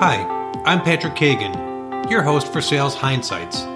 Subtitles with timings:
[0.00, 0.24] Hi,
[0.64, 3.66] I'm Patrick Kagan, your host for Sales Hindsights,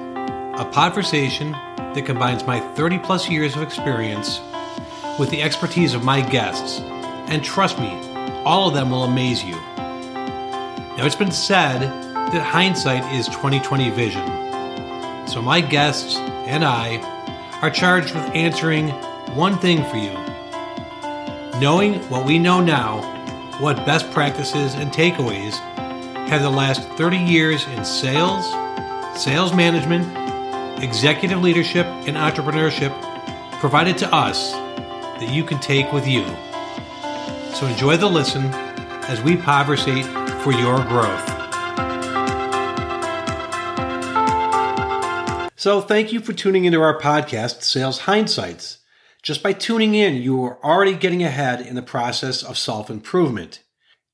[0.59, 4.41] a conversation that combines my 30 plus years of experience
[5.19, 6.81] with the expertise of my guests.
[7.29, 7.91] And trust me,
[8.43, 9.53] all of them will amaze you.
[10.97, 14.27] Now, it's been said that hindsight is 2020 vision.
[15.29, 16.17] So, my guests
[16.47, 17.01] and I
[17.61, 18.89] are charged with answering
[19.37, 20.15] one thing for you.
[21.61, 23.03] Knowing what we know now,
[23.61, 25.61] what best practices and takeaways
[26.29, 28.51] have the last 30 years in sales,
[29.21, 30.05] sales management,
[30.83, 32.93] executive leadership, and entrepreneurship
[33.61, 36.25] provided to us that you can take with you.
[37.55, 38.45] So enjoy the listen
[39.07, 40.07] as we conversate
[40.43, 41.31] for your growth.
[45.57, 48.79] So, thank you for tuning into our podcast, Sales Hindsights.
[49.23, 53.61] Just by tuning in, you are already getting ahead in the process of self improvement.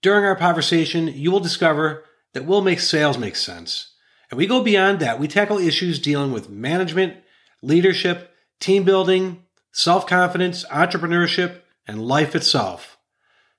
[0.02, 3.94] During our conversation, you will discover that we'll make sales make sense.
[4.30, 5.18] And we go beyond that.
[5.18, 7.16] We tackle issues dealing with management,
[7.62, 12.98] leadership, team building, self confidence, entrepreneurship, and life itself.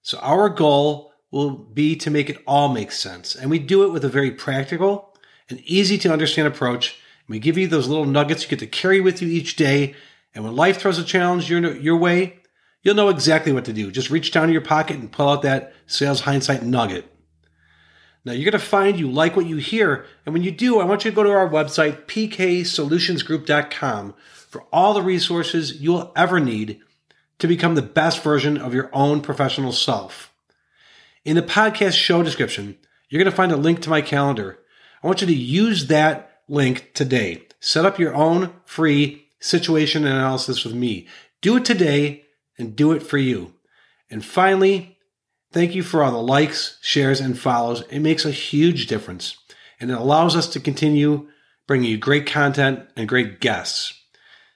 [0.02, 3.36] So, our goal will be to make it all make sense.
[3.36, 5.16] And we do it with a very practical
[5.50, 6.97] and easy to understand approach
[7.31, 9.95] we give you those little nuggets you get to carry with you each day.
[10.36, 12.41] And when life throws a challenge your, your way,
[12.81, 13.91] you'll know exactly what to do.
[13.91, 17.11] Just reach down in your pocket and pull out that sales hindsight nugget.
[18.23, 20.05] Now, you're going to find you like what you hear.
[20.25, 24.13] And when you do, I want you to go to our website, pksolutionsgroup.com,
[24.47, 26.81] for all the resources you'll ever need
[27.39, 30.31] to become the best version of your own professional self.
[31.25, 32.77] In the podcast show description,
[33.09, 34.59] you're going to find a link to my calendar.
[35.03, 37.41] I want you to use that link today.
[37.59, 41.07] Set up your own free situation analysis with me.
[41.41, 42.25] Do it today
[42.57, 43.53] and do it for you.
[44.09, 44.97] And finally,
[45.52, 47.83] thank you for all the likes, shares, and follows.
[47.89, 49.38] It makes a huge difference
[49.81, 51.28] and it allows us to continue
[51.67, 54.00] bringing you great content and great guests.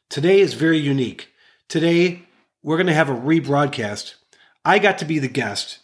[0.09, 1.29] Today is very unique.
[1.67, 2.23] Today,
[2.61, 4.15] we're going to have a rebroadcast.
[4.63, 5.79] I got to be the guest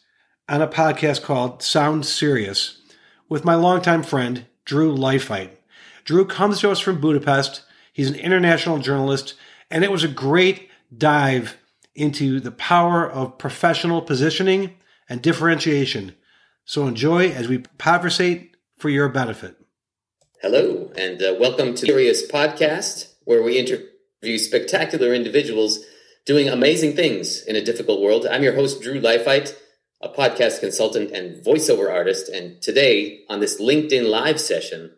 [0.48, 2.82] on a podcast called Sound Serious
[3.28, 5.50] with my longtime friend, Drew Leifheit.
[6.04, 7.64] Drew comes to us from Budapest.
[7.94, 9.34] He's an international journalist,
[9.70, 11.58] and it was a great dive
[11.96, 14.76] into the power of professional positioning
[15.10, 16.16] and differentiation.
[16.66, 19.58] So enjoy as we conversate for your benefit.
[20.42, 25.80] Hello, and uh, welcome to Curious Podcast, where we interview spectacular individuals
[26.26, 28.26] doing amazing things in a difficult world.
[28.26, 29.56] I'm your host, Drew Leifheit,
[30.02, 32.30] a podcast consultant and voiceover artist.
[32.30, 34.92] And today, on this LinkedIn Live session,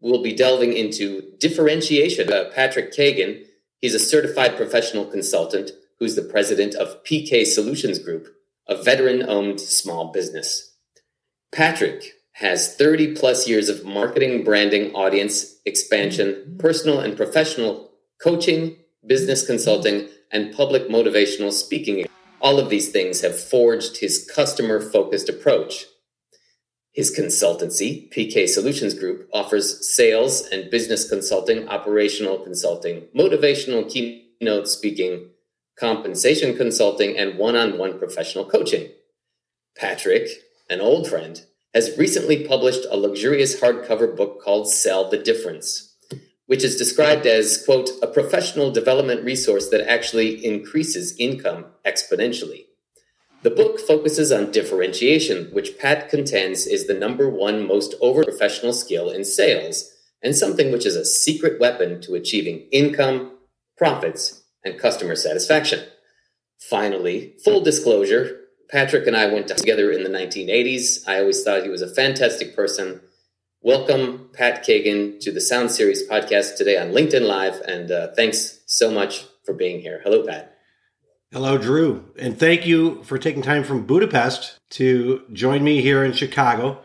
[0.00, 2.32] we'll be delving into differentiation.
[2.32, 3.42] Uh, Patrick Kagan,
[3.78, 8.28] he's a certified professional consultant who's the president of PK Solutions Group,
[8.68, 10.74] a veteran owned small business.
[11.52, 17.90] Patrick has 30 plus years of marketing, branding, audience expansion, personal and professional
[18.22, 22.06] coaching, business consulting, and public motivational speaking.
[22.40, 25.86] All of these things have forged his customer focused approach
[26.96, 35.28] his consultancy, PK Solutions Group, offers sales and business consulting, operational consulting, motivational keynote speaking,
[35.78, 38.88] compensation consulting, and one on one professional coaching.
[39.76, 40.28] Patrick,
[40.70, 41.44] an old friend,
[41.74, 45.94] has recently published a luxurious hardcover book called Sell the Difference,
[46.46, 52.64] which is described as, quote, a professional development resource that actually increases income exponentially.
[53.42, 58.72] The book focuses on differentiation, which Pat contends is the number one most over professional
[58.72, 63.36] skill in sales and something which is a secret weapon to achieving income,
[63.76, 65.80] profits, and customer satisfaction.
[66.58, 71.06] Finally, full disclosure Patrick and I went together in the 1980s.
[71.06, 73.00] I always thought he was a fantastic person.
[73.62, 78.60] Welcome, Pat Kagan, to the Sound Serious podcast today on LinkedIn Live, and uh, thanks
[78.66, 80.00] so much for being here.
[80.02, 80.56] Hello, Pat.
[81.32, 82.04] Hello, Drew.
[82.18, 86.80] And thank you for taking time from Budapest to join me here in Chicago.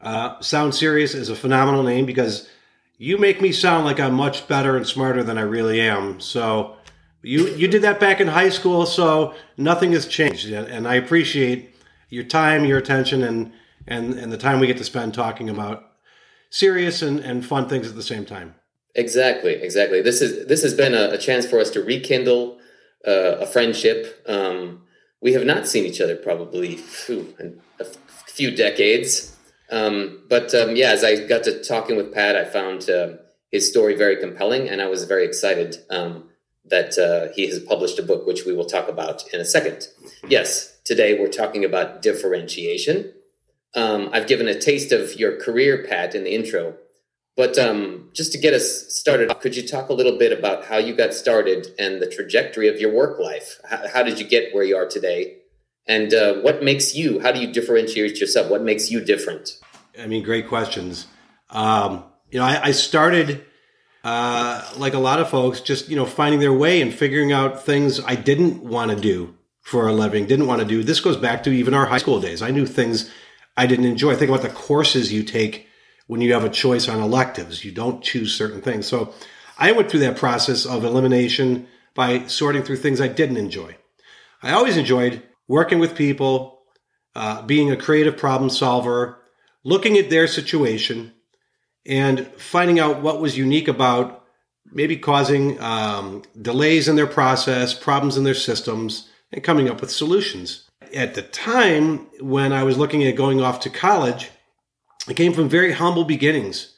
[0.00, 2.48] Uh, sound Serious is a phenomenal name because
[2.96, 6.20] you make me sound like I'm much better and smarter than I really am.
[6.20, 6.77] So
[7.28, 10.48] you you did that back in high school, so nothing has changed.
[10.48, 11.74] And I appreciate
[12.08, 13.52] your time, your attention, and
[13.86, 15.92] and and the time we get to spend talking about
[16.48, 18.54] serious and, and fun things at the same time.
[18.94, 20.00] Exactly, exactly.
[20.00, 22.58] This is this has been a, a chance for us to rekindle
[23.06, 24.24] uh, a friendship.
[24.26, 24.84] Um,
[25.20, 26.76] we have not seen each other probably
[27.78, 27.84] a
[28.26, 29.36] few decades.
[29.70, 33.18] Um, but um, yeah, as I got to talking with Pat, I found uh,
[33.52, 36.30] his story very compelling, and I was very excited um,
[36.70, 39.88] that uh, he has published a book, which we will talk about in a second.
[40.28, 43.12] Yes, today we're talking about differentiation.
[43.74, 46.76] Um, I've given a taste of your career, Pat, in the intro.
[47.36, 50.78] But um, just to get us started, could you talk a little bit about how
[50.78, 53.60] you got started and the trajectory of your work life?
[53.68, 55.36] How, how did you get where you are today?
[55.86, 58.50] And uh, what makes you, how do you differentiate yourself?
[58.50, 59.56] What makes you different?
[59.98, 61.06] I mean, great questions.
[61.50, 63.44] Um, you know, I, I started
[64.08, 67.62] uh, like a lot of folks, just, you know, finding their way and figuring out
[67.62, 70.82] things I didn't want to do for a living, didn't want to do.
[70.82, 72.40] This goes back to even our high school days.
[72.40, 73.10] I knew things
[73.54, 74.16] I didn't enjoy.
[74.16, 75.66] Think about the courses you take
[76.06, 77.66] when you have a choice on electives.
[77.66, 78.86] You don't choose certain things.
[78.86, 79.12] So
[79.58, 83.76] I went through that process of elimination by sorting through things I didn't enjoy.
[84.42, 86.62] I always enjoyed working with people,
[87.14, 89.18] uh, being a creative problem solver,
[89.64, 91.12] looking at their situation,
[91.88, 94.18] and finding out what was unique about
[94.70, 99.90] maybe causing um, delays in their process, problems in their systems, and coming up with
[99.90, 100.68] solutions.
[100.94, 104.30] At the time when I was looking at going off to college,
[105.06, 106.74] I came from very humble beginnings.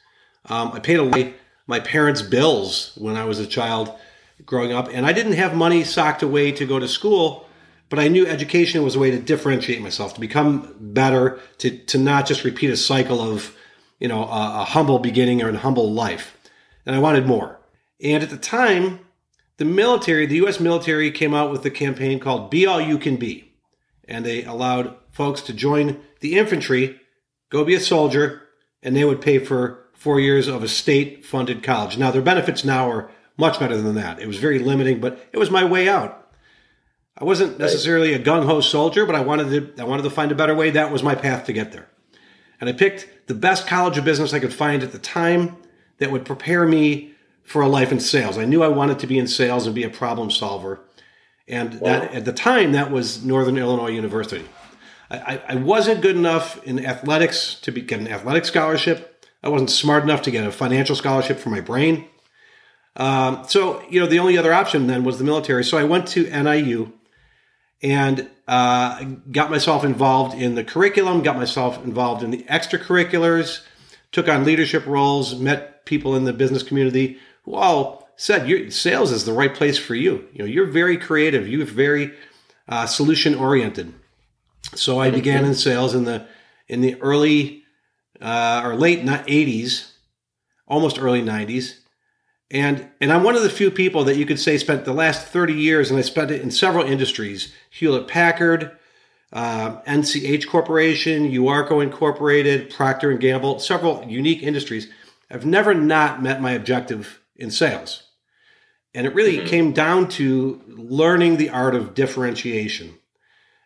[0.46, 1.34] Um, I paid away
[1.66, 3.92] my parents' bills when I was a child
[4.44, 7.46] growing up, and I didn't have money socked away to go to school,
[7.88, 11.98] but I knew education was a way to differentiate myself, to become better, to, to
[11.98, 13.54] not just repeat a cycle of,
[14.00, 16.36] you know, a, a humble beginning or a humble life.
[16.84, 17.60] And I wanted more.
[18.02, 19.00] And at the time,
[19.58, 20.58] the military, the U.S.
[20.58, 23.52] military came out with a campaign called Be All You Can Be.
[24.08, 26.98] And they allowed folks to join the infantry
[27.50, 28.42] go be a soldier,
[28.82, 31.98] and they would pay for four years of a state funded college.
[31.98, 34.20] Now, their benefits now are much better than that.
[34.20, 36.16] It was very limiting, but it was my way out.
[37.18, 40.32] I wasn't necessarily a gung ho soldier, but I wanted to I wanted to find
[40.32, 40.70] a better way.
[40.70, 41.88] That was my path to get there.
[42.60, 45.56] And I picked the best college of business I could find at the time
[45.98, 47.12] that would prepare me
[47.42, 48.38] for a life in sales.
[48.38, 50.80] I knew I wanted to be in sales and be a problem solver.
[51.48, 52.00] And wow.
[52.00, 54.46] that at the time that was Northern Illinois University.
[55.10, 59.26] I, I wasn't good enough in athletics to be, get an athletic scholarship.
[59.42, 62.06] I wasn't smart enough to get a financial scholarship for my brain.
[62.94, 65.64] Um, so, you know, the only other option then was the military.
[65.64, 66.92] So I went to NIU
[67.82, 73.62] and uh, got myself involved in the curriculum, got myself involved in the extracurriculars,
[74.12, 79.12] took on leadership roles, met people in the business community who all said, your sales
[79.12, 80.28] is the right place for you.
[80.32, 81.48] You know, you're very creative.
[81.48, 82.12] You're very
[82.68, 83.94] uh, solution oriented.
[84.74, 86.26] So I began in sales in the
[86.68, 87.64] in the early
[88.20, 89.94] uh, or late not eighties,
[90.68, 91.79] almost early nineties,
[92.50, 95.26] and and I'm one of the few people that you could say spent the last
[95.26, 98.76] thirty years, and I spent it in several industries: Hewlett Packard,
[99.32, 104.90] uh, NCH Corporation, UARCO Incorporated, Procter and Gamble, several unique industries.
[105.30, 108.04] I've never not met my objective in sales.
[108.94, 109.46] And it really mm-hmm.
[109.46, 112.94] came down to learning the art of differentiation.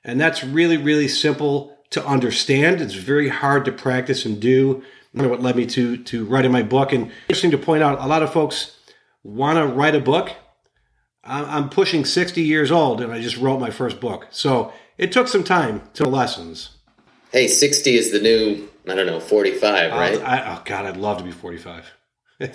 [0.04, 2.82] And that's really, really simple to understand.
[2.82, 4.82] It's very hard to practice and do.
[5.14, 6.92] What led me to to writing my book.
[6.92, 8.76] And interesting to point out, a lot of folks
[9.22, 10.30] want to write a book.
[11.26, 14.26] I'm pushing 60 years old, and I just wrote my first book.
[14.30, 16.76] So it took some time to lessons.
[17.32, 20.20] Hey, 60 is the new, I don't know, 45, right?
[20.20, 21.90] I, oh, God, I'd love to be 45.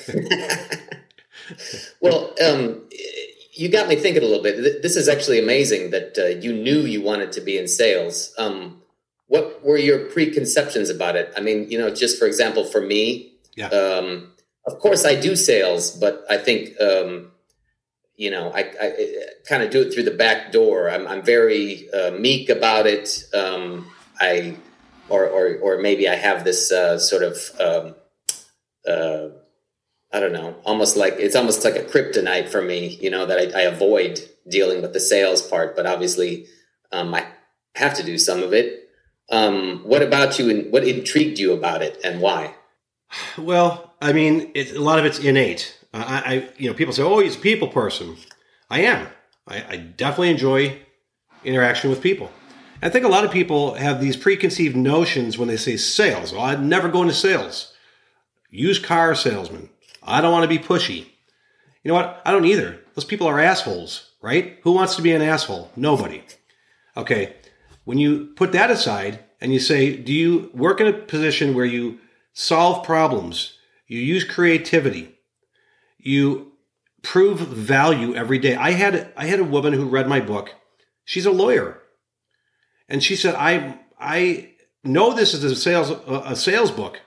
[2.02, 2.88] well, um,
[3.54, 4.82] you got me thinking a little bit.
[4.84, 8.34] This is actually amazing that uh, you knew you wanted to be in sales.
[8.38, 8.82] Um,
[9.30, 11.32] what were your preconceptions about it?
[11.38, 13.68] I mean, you know, just for example, for me, yeah.
[13.68, 14.34] Um,
[14.68, 17.32] of course, I do sales, but I think um,
[18.16, 20.90] you know, I, I, I kind of do it through the back door.
[20.90, 23.24] I'm, I'm very uh, meek about it.
[23.34, 24.58] Um, I,
[25.08, 27.96] or, or, or maybe I have this uh, sort of um,
[28.86, 29.30] uh,
[30.12, 33.56] I don't know, almost like it's almost like a kryptonite for me, you know, that
[33.56, 34.20] I, I avoid
[34.50, 36.48] dealing with the sales part, but obviously
[36.92, 37.28] um, I
[37.76, 38.79] have to do some of it.
[39.32, 42.56] Um, what about you and what intrigued you about it and why?
[43.38, 45.78] Well, I mean, it, a lot of it's innate.
[45.94, 48.18] I, I, you know, people say, "Oh, he's a people person."
[48.70, 49.08] I am.
[49.48, 50.80] I, I definitely enjoy
[51.44, 52.32] interaction with people.
[52.82, 56.32] I think a lot of people have these preconceived notions when they say sales.
[56.32, 57.74] Well, I'd never go into sales.
[58.52, 59.70] Used car salesman,
[60.02, 61.06] I don't want to be pushy.
[61.84, 62.22] You know what?
[62.26, 62.80] I don't either.
[62.96, 64.60] Those people are assholes, right?
[64.64, 65.72] Who wants to be an asshole?
[65.76, 66.24] Nobody.
[66.98, 67.36] Okay.
[67.90, 71.66] When you put that aside and you say, do you work in a position where
[71.66, 71.98] you
[72.34, 75.18] solve problems, you use creativity,
[75.98, 76.52] you
[77.02, 78.54] prove value every day?
[78.54, 80.54] I had I had a woman who read my book.
[81.04, 81.82] She's a lawyer.
[82.88, 84.52] And she said, I I
[84.84, 87.02] know this is a sales a sales book,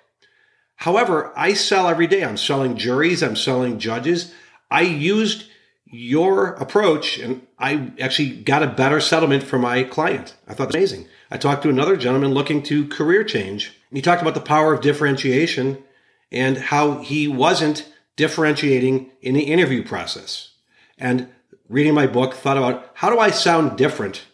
[0.75, 2.25] However, I sell every day.
[2.25, 4.35] I'm selling juries, I'm selling judges.
[4.69, 5.45] I used
[5.93, 10.35] your approach, and I actually got a better settlement for my client.
[10.49, 11.07] I thought amazing.
[11.31, 13.79] I talked to another gentleman looking to career change.
[13.93, 15.85] He talked about the power of differentiation
[16.33, 20.53] and how he wasn't differentiating in the interview process.
[20.97, 21.29] And
[21.69, 24.25] reading my book, thought about how do I sound different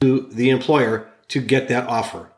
[0.00, 2.32] to the employer to get that offer.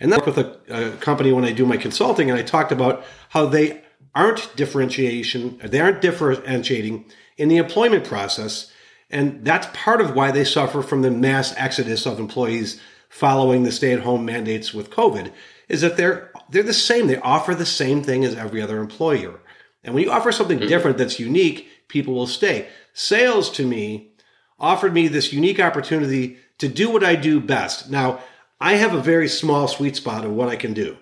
[0.00, 3.04] And then with a, a company when I do my consulting, and I talked about
[3.28, 3.82] how they
[4.14, 7.04] aren't differentiation, they aren't differentiating
[7.42, 8.70] in the employment process.
[9.10, 13.72] And that's part of why they suffer from the mass exodus of employees following the
[13.72, 15.32] stay-at-home mandates with COVID,
[15.68, 17.08] is that they're they're the same.
[17.08, 19.40] They offer the same thing as every other employer.
[19.82, 20.68] And when you offer something mm-hmm.
[20.68, 22.68] different that's unique, people will stay.
[22.92, 24.12] Sales to me
[24.60, 27.90] offered me this unique opportunity to do what I do best.
[27.90, 28.20] Now,
[28.60, 30.96] I have a very small sweet spot of what I can do.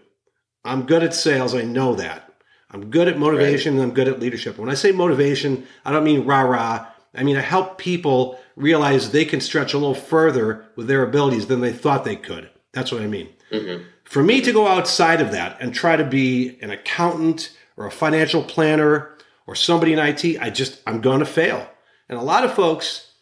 [0.64, 1.54] I'm good at sales.
[1.54, 2.29] I know that.
[2.70, 3.82] I'm good at motivation right.
[3.82, 4.58] and I'm good at leadership.
[4.58, 6.86] When I say motivation, I don't mean rah rah.
[7.14, 11.46] I mean, I help people realize they can stretch a little further with their abilities
[11.46, 12.48] than they thought they could.
[12.72, 13.28] That's what I mean.
[13.50, 13.84] Mm-hmm.
[14.04, 17.90] For me to go outside of that and try to be an accountant or a
[17.90, 21.68] financial planner or somebody in IT, I just, I'm going to fail.
[22.08, 23.12] And a lot of folks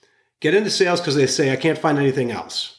[0.40, 2.78] get into sales because they say, I can't find anything else.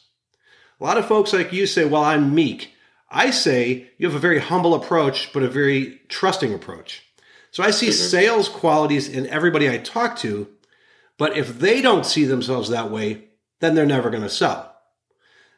[0.80, 2.72] A lot of folks like you say, well, I'm meek.
[3.10, 7.02] I say you have a very humble approach, but a very trusting approach.
[7.50, 8.08] So I see mm-hmm.
[8.08, 10.48] sales qualities in everybody I talk to,
[11.18, 13.24] but if they don't see themselves that way,
[13.58, 14.74] then they're never going to sell.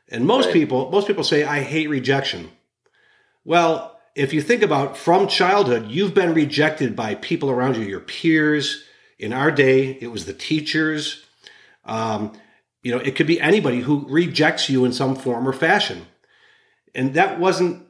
[0.08, 0.54] And most right.
[0.54, 2.50] people, most people say, I hate rejection.
[3.44, 8.00] Well, if you think about from childhood, you've been rejected by people around you, your
[8.00, 8.84] peers.
[9.18, 11.24] In our day, it was the teachers.
[11.84, 12.32] Um,
[12.82, 16.06] you know, it could be anybody who rejects you in some form or fashion.
[16.94, 17.86] And that wasn't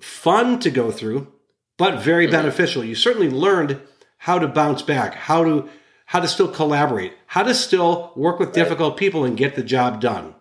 [0.00, 1.32] fun to go through,
[1.76, 2.36] but very mm-hmm.
[2.36, 2.84] beneficial.
[2.84, 3.80] You certainly learned
[4.18, 5.68] how to bounce back, how to
[6.06, 9.98] how to still collaborate, how to still work with difficult people and get the job
[9.98, 10.34] done.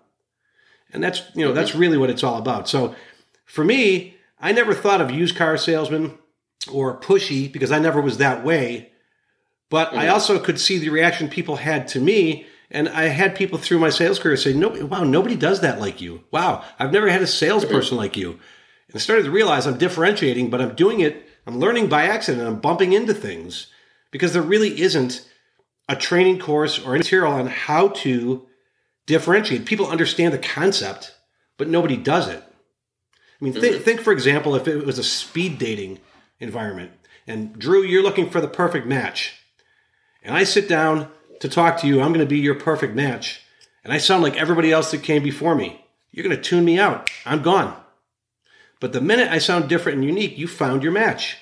[0.91, 1.55] And that's, you know, mm-hmm.
[1.55, 2.67] that's really what it's all about.
[2.67, 2.93] So
[3.45, 6.17] for me, I never thought of used car salesman
[6.69, 8.91] or pushy because I never was that way.
[9.69, 9.99] But mm-hmm.
[9.99, 13.79] I also could see the reaction people had to me and I had people through
[13.79, 16.23] my sales career say, "No, wow, nobody does that like you.
[16.31, 20.49] Wow, I've never had a salesperson like you." And I started to realize I'm differentiating,
[20.49, 21.27] but I'm doing it.
[21.45, 22.47] I'm learning by accident.
[22.47, 23.67] I'm bumping into things
[24.11, 25.27] because there really isn't
[25.89, 28.47] a training course or any material on how to
[29.05, 29.65] differentiate.
[29.65, 31.15] People understand the concept,
[31.57, 32.43] but nobody does it.
[32.43, 33.83] I mean, think, mm-hmm.
[33.83, 35.99] think for example, if it was a speed dating
[36.39, 36.91] environment,
[37.27, 39.33] and Drew, you're looking for the perfect match,
[40.23, 41.09] and I sit down
[41.41, 42.01] to talk to you.
[42.01, 43.41] I'm going to be your perfect match.
[43.83, 45.83] And I sound like everybody else that came before me.
[46.11, 47.09] You're going to tune me out.
[47.25, 47.75] I'm gone.
[48.79, 51.37] But the minute I sound different and unique, you found your match.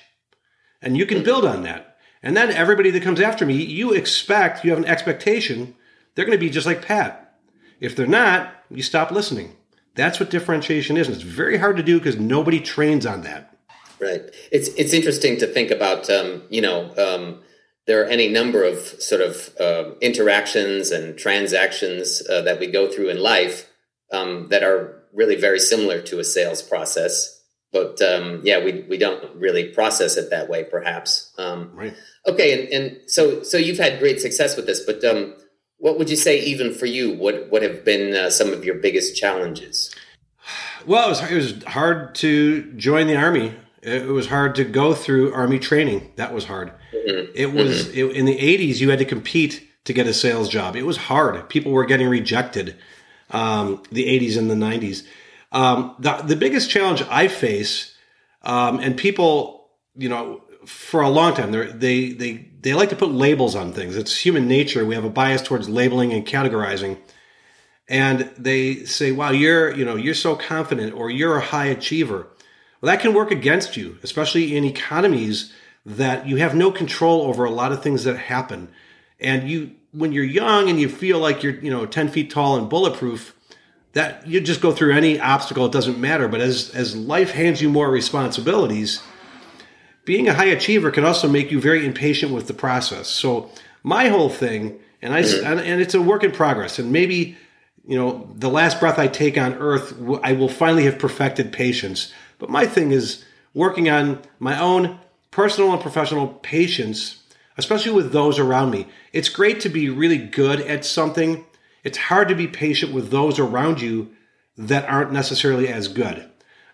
[0.82, 1.98] And you can build on that.
[2.22, 5.74] And then everybody that comes after me, you expect, you have an expectation,
[6.14, 7.38] they're going to be just like Pat.
[7.78, 9.56] If they're not, you stop listening.
[9.94, 11.08] That's what differentiation is.
[11.08, 13.56] And it's very hard to do because nobody trains on that.
[14.00, 14.22] Right.
[14.50, 16.08] It's it's interesting to think about.
[16.08, 17.40] Um, you know, um,
[17.86, 22.90] there are any number of sort of uh, interactions and transactions uh, that we go
[22.90, 23.68] through in life
[24.12, 27.40] um, that are really very similar to a sales process.
[27.72, 31.32] But um, yeah, we, we don't really process it that way, perhaps.
[31.38, 31.94] Um, right.
[32.26, 35.34] Okay, and, and so so you've had great success with this, but um,
[35.78, 38.74] what would you say, even for you, what what have been uh, some of your
[38.74, 39.94] biggest challenges?
[40.86, 43.54] Well, it was, it was hard to join the army.
[43.82, 46.12] It was hard to go through army training.
[46.16, 46.72] That was hard.
[46.92, 47.32] Mm-hmm.
[47.34, 48.10] It was mm-hmm.
[48.10, 50.76] it, in the 80s, you had to compete to get a sales job.
[50.76, 51.48] It was hard.
[51.48, 52.76] People were getting rejected.
[53.30, 55.06] Um, the 80s and the 90s.
[55.52, 57.96] Um, the, the biggest challenge I face,
[58.42, 63.10] um, and people, you know, for a long time, they they they like to put
[63.10, 63.96] labels on things.
[63.96, 64.84] It's human nature.
[64.84, 66.98] We have a bias towards labeling and categorizing,
[67.88, 72.28] and they say, "Wow, you're you know you're so confident," or "You're a high achiever."
[72.80, 75.52] Well, that can work against you, especially in economies
[75.84, 78.68] that you have no control over a lot of things that happen.
[79.18, 82.56] And you, when you're young and you feel like you're, you know, 10 feet tall
[82.56, 83.34] and bulletproof,
[83.92, 86.28] that you just go through any obstacle, it doesn't matter.
[86.28, 89.02] But as, as life hands you more responsibilities,
[90.04, 93.08] being a high achiever can also make you very impatient with the process.
[93.08, 93.50] So
[93.82, 95.58] my whole thing, and I, mm-hmm.
[95.58, 97.36] and it's a work in progress, and maybe,
[97.86, 102.12] you know, the last breath I take on earth, I will finally have perfected patience.
[102.40, 104.98] But my thing is working on my own
[105.30, 107.22] personal and professional patience,
[107.56, 108.88] especially with those around me.
[109.12, 111.44] It's great to be really good at something.
[111.84, 114.10] It's hard to be patient with those around you
[114.56, 116.28] that aren't necessarily as good.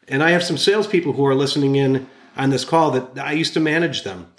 [0.09, 3.55] And I have some salespeople who are listening in on this call that I used
[3.55, 4.33] to manage them,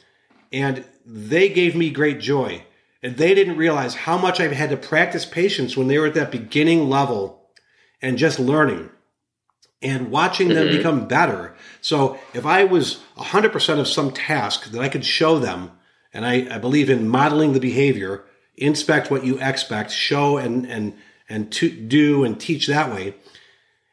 [0.52, 2.64] and they gave me great joy.
[3.04, 6.14] And they didn't realize how much I've had to practice patience when they were at
[6.16, 7.48] that beginning level
[8.02, 8.90] and just learning
[9.82, 10.78] and watching them mm-hmm.
[10.78, 11.56] become better.
[11.82, 15.72] So if I was 100% of some task that I could show them,
[16.14, 20.96] and I, I believe in modeling the behavior, inspect what you expect, show and, and,
[21.30, 23.16] and to do and teach that way.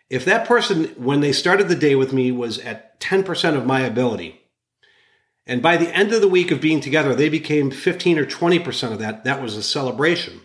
[0.09, 3.81] If that person, when they started the day with me, was at 10% of my
[3.81, 4.41] ability,
[5.47, 8.93] and by the end of the week of being together, they became 15 or 20%
[8.93, 10.41] of that, that was a celebration.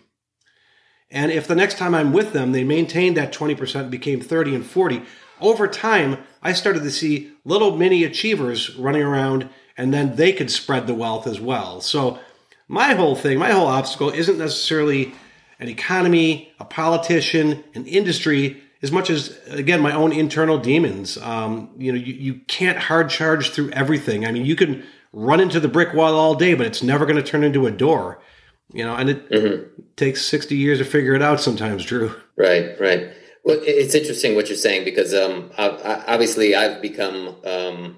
[1.10, 4.66] And if the next time I'm with them, they maintained that 20% became 30 and
[4.66, 5.02] 40,
[5.40, 10.52] over time, I started to see little mini achievers running around and then they could
[10.52, 11.82] spread the wealth as well.
[11.82, 12.20] So
[12.68, 15.14] my whole thing, my whole obstacle isn't necessarily
[15.60, 21.18] an economy, a politician, an industry, as much as again my own internal demons.
[21.18, 24.26] Um, you know, you, you can't hard charge through everything.
[24.26, 27.18] I mean, you can run into the brick wall all day, but it's never going
[27.18, 28.22] to turn into a door.
[28.72, 29.82] You know, and it mm-hmm.
[29.96, 32.14] takes sixty years to figure it out sometimes, Drew.
[32.38, 33.12] Right, right.
[33.50, 37.98] Well, it's interesting what you're saying because um, obviously I've become um,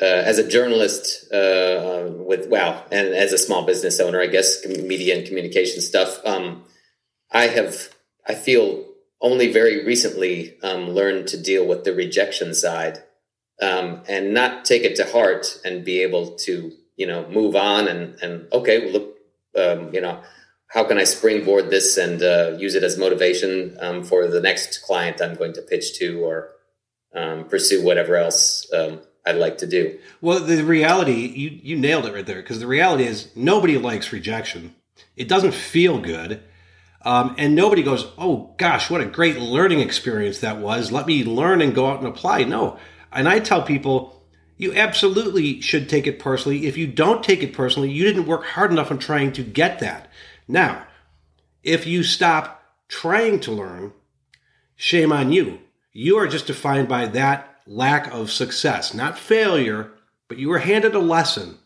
[0.00, 4.64] uh, as a journalist uh, with wow, and as a small business owner, I guess
[4.66, 6.18] media and communication stuff.
[6.24, 6.64] Um,
[7.30, 7.94] I have
[8.26, 8.86] I feel
[9.20, 13.02] only very recently um, learned to deal with the rejection side
[13.60, 17.86] um, and not take it to heart and be able to you know move on
[17.86, 19.16] and and okay, well, look,
[19.58, 20.22] um, you know
[20.74, 24.78] how can I springboard this and uh, use it as motivation um, for the next
[24.78, 26.50] client I'm going to pitch to or
[27.14, 29.98] um, pursue whatever else um, I'd like to do.
[30.20, 34.12] Well, the reality, you, you nailed it right there because the reality is nobody likes
[34.12, 34.74] rejection.
[35.16, 36.42] It doesn't feel good.
[37.02, 40.90] Um, and nobody goes, oh gosh, what a great learning experience that was.
[40.90, 42.44] Let me learn and go out and apply.
[42.44, 42.78] No.
[43.12, 44.24] And I tell people,
[44.56, 46.66] you absolutely should take it personally.
[46.66, 49.78] If you don't take it personally, you didn't work hard enough on trying to get
[49.78, 50.10] that.
[50.46, 50.86] Now,
[51.62, 53.92] if you stop trying to learn,
[54.76, 55.60] shame on you.
[55.92, 59.92] You are just defined by that lack of success, not failure,
[60.28, 61.58] but you were handed a lesson.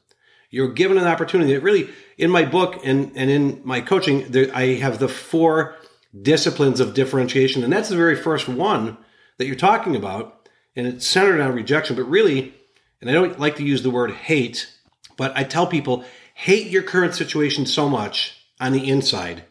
[0.50, 1.52] You're given an opportunity.
[1.52, 5.76] It really, in my book and, and in my coaching, there, I have the four
[6.20, 7.64] disciplines of differentiation.
[7.64, 8.96] And that's the very first one
[9.36, 10.48] that you're talking about.
[10.74, 11.96] And it's centered on rejection.
[11.96, 12.54] But really,
[13.00, 14.72] and I don't like to use the word hate,
[15.16, 19.44] but I tell people hate your current situation so much on the inside,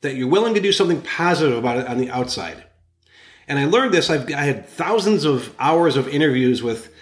[0.00, 2.64] that you're willing to do something positive about it on the outside.
[3.46, 4.10] And I learned this.
[4.10, 6.94] I've, I had thousands of hours of interviews with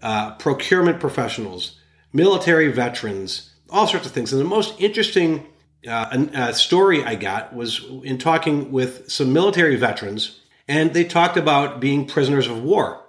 [0.00, 1.78] uh, procurement professionals,
[2.12, 4.32] military veterans, all sorts of things.
[4.32, 5.46] And the most interesting
[5.86, 11.36] uh, uh, story I got was in talking with some military veterans, and they talked
[11.36, 13.04] about being prisoners of war.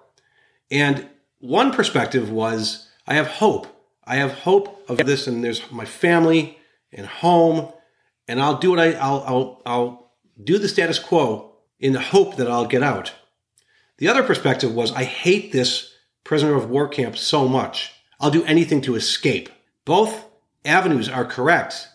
[0.70, 3.68] And one perspective was, I have hope.
[4.06, 6.58] I have hope of this, and there's my family
[6.94, 7.72] and home,
[8.28, 12.38] and I'll do what I I'll I'll I'll do the status quo in the hope
[12.38, 13.14] that I'll get out.
[13.98, 17.94] The other perspective was I hate this prisoner of war camp so much.
[18.20, 19.50] I'll do anything to escape.
[19.86, 20.26] Both
[20.66, 21.88] avenues are correct,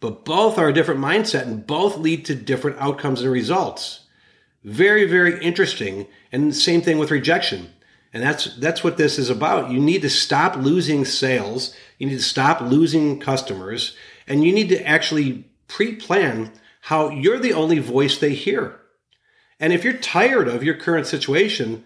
[0.00, 4.06] but both are a different mindset and both lead to different outcomes and results.
[4.64, 6.06] Very, very interesting.
[6.30, 7.72] And same thing with rejection.
[8.12, 9.70] And that's that's what this is about.
[9.70, 11.74] You need to stop losing sales.
[11.98, 13.96] You need to stop losing customers.
[14.26, 18.80] And you need to actually pre plan how you're the only voice they hear.
[19.60, 21.84] And if you're tired of your current situation,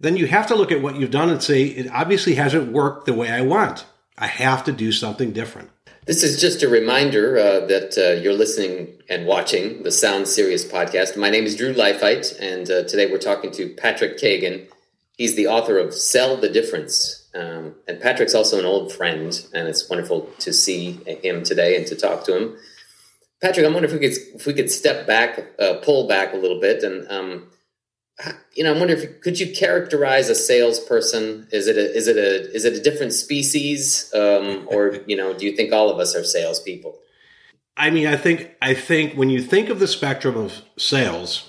[0.00, 3.06] then you have to look at what you've done and say, it obviously hasn't worked
[3.06, 3.84] the way I want.
[4.16, 5.70] I have to do something different.
[6.06, 10.64] This is just a reminder uh, that uh, you're listening and watching the Sound Serious
[10.64, 11.18] podcast.
[11.18, 14.68] My name is Drew Leifheit, and uh, today we're talking to Patrick Kagan.
[15.18, 19.68] He's the author of Sell the Difference um, and Patrick's also an old friend, and
[19.68, 22.56] it's wonderful to see him today and to talk to him.
[23.40, 26.36] Patrick, I'm wondering if we could if we could step back, uh, pull back a
[26.36, 27.48] little bit, and um,
[28.54, 31.46] you know, I'm wondering if could you characterize a salesperson?
[31.52, 35.34] Is it a is it a is it a different species, um, or you know,
[35.34, 36.98] do you think all of us are salespeople?
[37.76, 41.48] I mean, I think I think when you think of the spectrum of sales,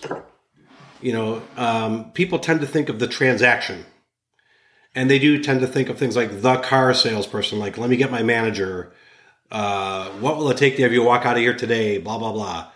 [1.02, 3.86] you know, um, people tend to think of the transaction
[4.96, 7.98] and they do tend to think of things like the car salesperson, like let me
[7.98, 8.92] get my manager.
[9.52, 11.98] Uh, what will it take to have you walk out of here today?
[11.98, 12.72] Blah blah blah.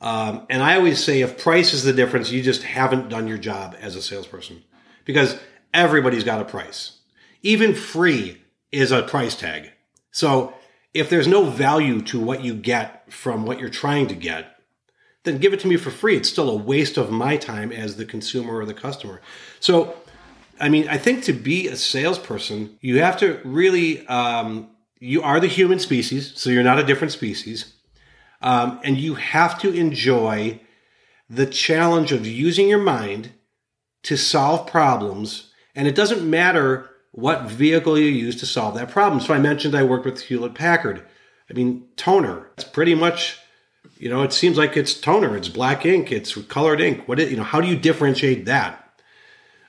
[0.00, 3.38] Um, and I always say, if price is the difference, you just haven't done your
[3.38, 4.62] job as a salesperson
[5.04, 5.38] because
[5.72, 6.98] everybody's got a price.
[7.42, 9.70] Even free is a price tag.
[10.10, 10.54] So
[10.92, 14.56] if there's no value to what you get from what you're trying to get,
[15.24, 16.16] then give it to me for free.
[16.16, 19.20] It's still a waste of my time as the consumer or the customer.
[19.60, 19.96] So
[20.58, 25.40] I mean, I think to be a salesperson, you have to really um, you are
[25.40, 27.74] the human species, so you're not a different species.
[28.42, 30.60] Um, and you have to enjoy
[31.28, 33.32] the challenge of using your mind
[34.04, 35.50] to solve problems.
[35.74, 39.20] And it doesn't matter what vehicle you use to solve that problem.
[39.20, 41.02] So I mentioned I worked with Hewlett Packard.
[41.50, 42.50] I mean, toner.
[42.56, 43.38] It's pretty much,
[43.98, 45.36] you know, it seems like it's toner.
[45.36, 46.12] It's black ink.
[46.12, 47.08] It's colored ink.
[47.08, 48.85] What, you know, how do you differentiate that?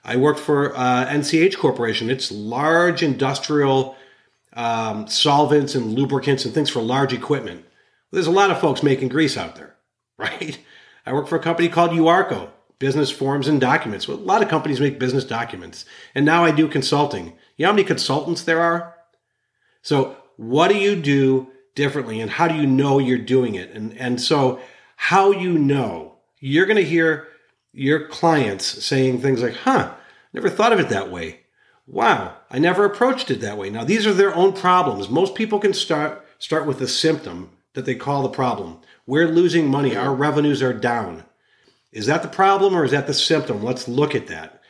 [0.07, 2.09] I worked for uh, NCH Corporation.
[2.09, 3.97] It's large industrial
[4.53, 7.65] um, solvents and lubricants and things for large equipment.
[8.11, 9.75] There's a lot of folks making grease out there,
[10.17, 10.57] right?
[11.05, 14.07] I work for a company called UARCO, Business Forms and Documents.
[14.07, 15.83] Well, a lot of companies make business documents.
[16.15, 17.33] And now I do consulting.
[17.57, 18.95] You know how many consultants there are?
[19.81, 23.71] So, what do you do differently and how do you know you're doing it?
[23.71, 24.61] And, and so,
[24.95, 27.27] how you know, you're going to hear
[27.77, 29.93] your clients saying things like, huh,
[30.33, 31.41] never thought of it that way.
[31.85, 33.69] Wow, I never approached it that way.
[33.69, 35.09] Now, these are their own problems.
[35.09, 38.79] Most people can start start with a symptom that they call the problem.
[39.05, 39.95] We're losing money.
[39.95, 41.23] Our revenues are down.
[41.91, 43.63] Is that the problem or is that the symptom?
[43.63, 44.61] Let's look at that.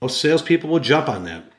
[0.00, 1.50] Most salespeople will jump on that.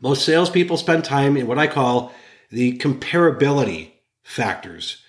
[0.00, 2.12] Most salespeople spend time in what I call
[2.50, 3.92] the comparability
[4.22, 5.02] factors,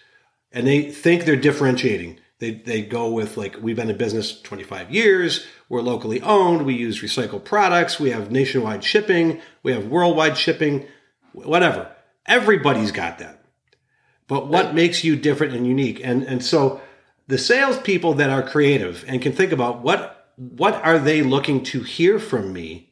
[0.51, 2.19] and they think they're differentiating.
[2.39, 5.45] They, they go with like we've been in business 25 years.
[5.69, 6.65] We're locally owned.
[6.65, 7.99] We use recycled products.
[7.99, 9.41] We have nationwide shipping.
[9.63, 10.85] We have worldwide shipping.
[11.33, 11.91] Whatever.
[12.27, 13.37] Everybody's got that
[14.27, 16.01] but what makes you different and unique?
[16.03, 16.81] And and so
[17.27, 21.81] the salespeople that are creative and can think about what what are they looking to
[21.81, 22.91] hear from me,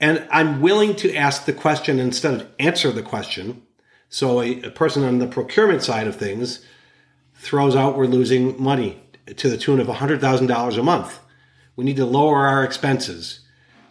[0.00, 3.62] and I'm willing to ask the question instead of answer the question.
[4.08, 6.64] So a, a person on the procurement side of things
[7.42, 11.18] throws out we're losing money to the tune of $100,000 a month.
[11.74, 13.40] We need to lower our expenses.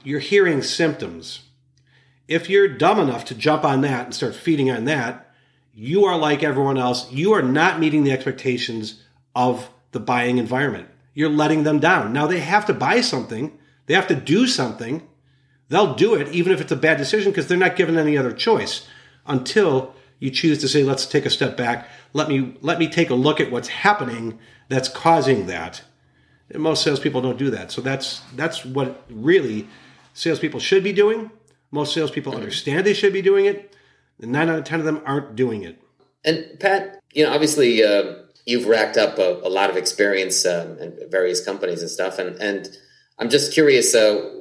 [0.05, 1.41] You're hearing symptoms.
[2.29, 5.33] If you're dumb enough to jump on that and start feeding on that,
[5.73, 7.11] you are like everyone else.
[7.11, 9.03] You are not meeting the expectations
[9.35, 10.87] of the buying environment.
[11.13, 12.13] You're letting them down.
[12.13, 15.05] Now they have to buy something, they have to do something.
[15.67, 18.31] They'll do it even if it's a bad decision because they're not given any other
[18.31, 18.87] choice
[19.25, 21.89] until you choose to say, let's take a step back.
[22.13, 25.81] Let me let me take a look at what's happening that's causing that.
[26.49, 27.71] And most salespeople don't do that.
[27.71, 29.67] So that's that's what really
[30.13, 31.31] salespeople should be doing.
[31.71, 33.75] Most salespeople understand they should be doing it
[34.21, 35.81] and nine out of ten of them aren't doing it.
[36.23, 40.77] And Pat, you know, obviously uh, you've racked up a, a lot of experience um,
[40.77, 42.69] in various companies and stuff, and and
[43.17, 44.39] I'm just curious, uh,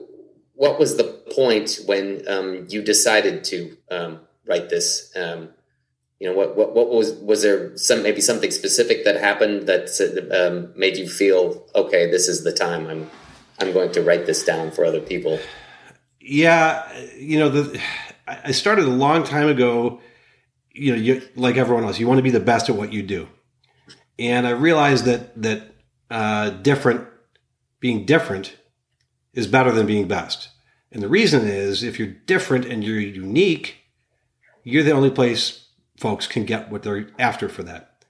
[0.55, 5.12] what was the point when um, you decided to um, write this?
[5.16, 5.51] Um,
[6.20, 9.88] you know, what, what what was was there some maybe something specific that happened that
[10.30, 12.11] um, made you feel okay?
[12.11, 12.87] This is the time.
[12.87, 13.11] I'm
[13.59, 15.40] I'm going to write this down for other people.
[16.20, 17.80] Yeah, you know the
[18.26, 20.00] I started a long time ago.
[20.72, 23.02] You know, you, like everyone else, you want to be the best at what you
[23.02, 23.26] do,
[24.18, 25.74] and I realized that that
[26.11, 27.09] uh, different,
[27.80, 28.59] being different,
[29.33, 30.50] is better than being best.
[30.92, 33.78] And the reason is, if you're different and you're unique,
[34.64, 35.69] you're the only place
[36.00, 38.04] folks can get what they're after for that.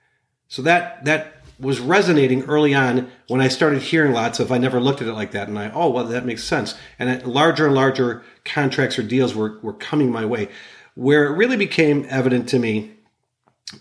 [0.47, 4.81] So that that was resonating early on when I started hearing lots of I never
[4.81, 7.75] looked at it like that and I oh well that makes sense and larger and
[7.75, 10.49] larger contracts or deals were were coming my way
[10.95, 12.93] where it really became evident to me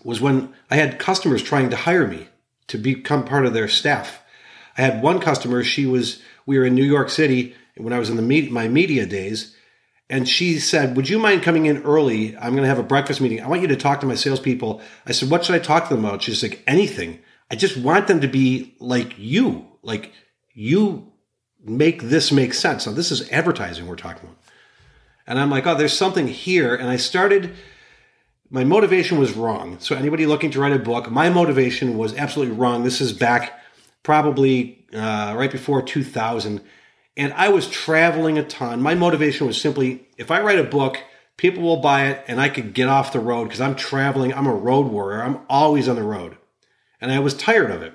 [0.04, 2.28] was when I had customers trying to hire me
[2.68, 4.22] to become part of their staff.
[4.78, 8.10] I had one customer she was we were in New York City when I was
[8.10, 9.56] in the me- my media days
[10.10, 12.36] and she said, Would you mind coming in early?
[12.36, 13.40] I'm going to have a breakfast meeting.
[13.40, 14.82] I want you to talk to my salespeople.
[15.06, 16.22] I said, What should I talk to them about?
[16.22, 17.20] She's like, Anything.
[17.50, 20.12] I just want them to be like you, like
[20.52, 21.12] you
[21.64, 22.86] make this make sense.
[22.86, 24.36] Now, this is advertising we're talking about.
[25.26, 26.74] And I'm like, oh, there's something here.
[26.74, 27.54] And I started,
[28.50, 29.78] my motivation was wrong.
[29.80, 32.84] So, anybody looking to write a book, my motivation was absolutely wrong.
[32.84, 33.60] This is back
[34.02, 36.60] probably uh, right before 2000.
[37.20, 38.80] And I was traveling a ton.
[38.80, 40.96] My motivation was simply if I write a book,
[41.36, 44.32] people will buy it and I could get off the road because I'm traveling.
[44.32, 45.22] I'm a road warrior.
[45.22, 46.38] I'm always on the road
[46.98, 47.92] and I was tired of it.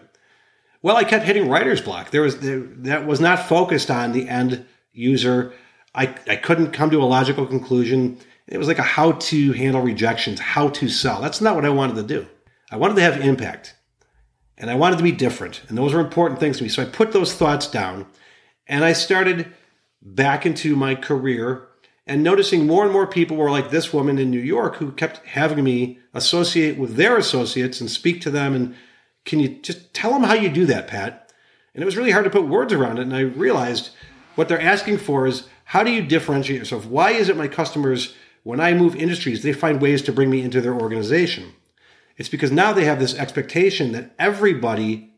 [0.84, 2.12] Well, I kept hitting writer's block.
[2.12, 5.54] There was there, that was not focused on the end user.
[5.96, 8.20] I, I couldn't come to a logical conclusion.
[8.46, 11.20] It was like a how to handle rejections, how to sell.
[11.20, 12.28] That's not what I wanted to do.
[12.70, 13.74] I wanted to have impact
[14.56, 15.64] and I wanted to be different.
[15.68, 16.70] And those were important things to me.
[16.70, 18.06] So I put those thoughts down
[18.68, 19.54] and I started
[20.02, 21.68] back into my career
[22.08, 25.26] and noticing more and more people were like this woman in New York who kept
[25.26, 28.76] having me associate with their associates and speak to them and
[29.26, 31.34] can you just tell them how you do that, Pat?
[31.74, 33.04] And it was really hard to put words around it.
[33.04, 33.90] And I realized
[34.36, 36.86] what they're asking for is how do you differentiate yourself?
[36.86, 38.14] Why is it my customers
[38.46, 41.54] when I move industries, they find ways to bring me into their organization.
[42.16, 45.15] It's because now they have this expectation that everybody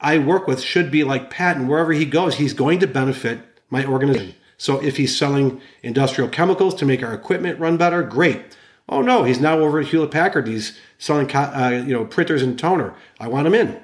[0.00, 3.40] I work with should be like Pat, and wherever he goes, he's going to benefit
[3.70, 4.34] my organization.
[4.56, 8.56] So if he's selling industrial chemicals to make our equipment run better, great.
[8.88, 10.46] Oh no, he's now over at Hewlett Packard.
[10.48, 12.94] He's selling uh, you know printers and toner.
[13.20, 13.80] I want him in,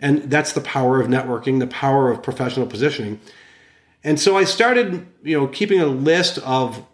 [0.00, 3.20] and that's the power of networking, the power of professional positioning.
[4.04, 6.84] And so I started, you know, keeping a list of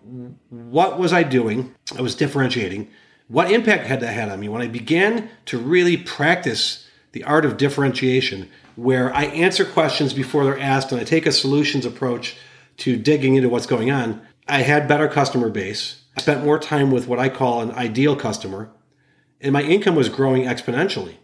[0.48, 1.74] what was I doing.
[1.96, 2.88] I was differentiating.
[3.28, 7.44] What impact had that had on me when I began to really practice the art
[7.44, 12.36] of differentiation, where I answer questions before they're asked and I take a solutions approach
[12.78, 14.22] to digging into what's going on.
[14.48, 16.02] I had better customer base.
[16.16, 18.70] I spent more time with what I call an ideal customer,
[19.40, 21.16] and my income was growing exponentially.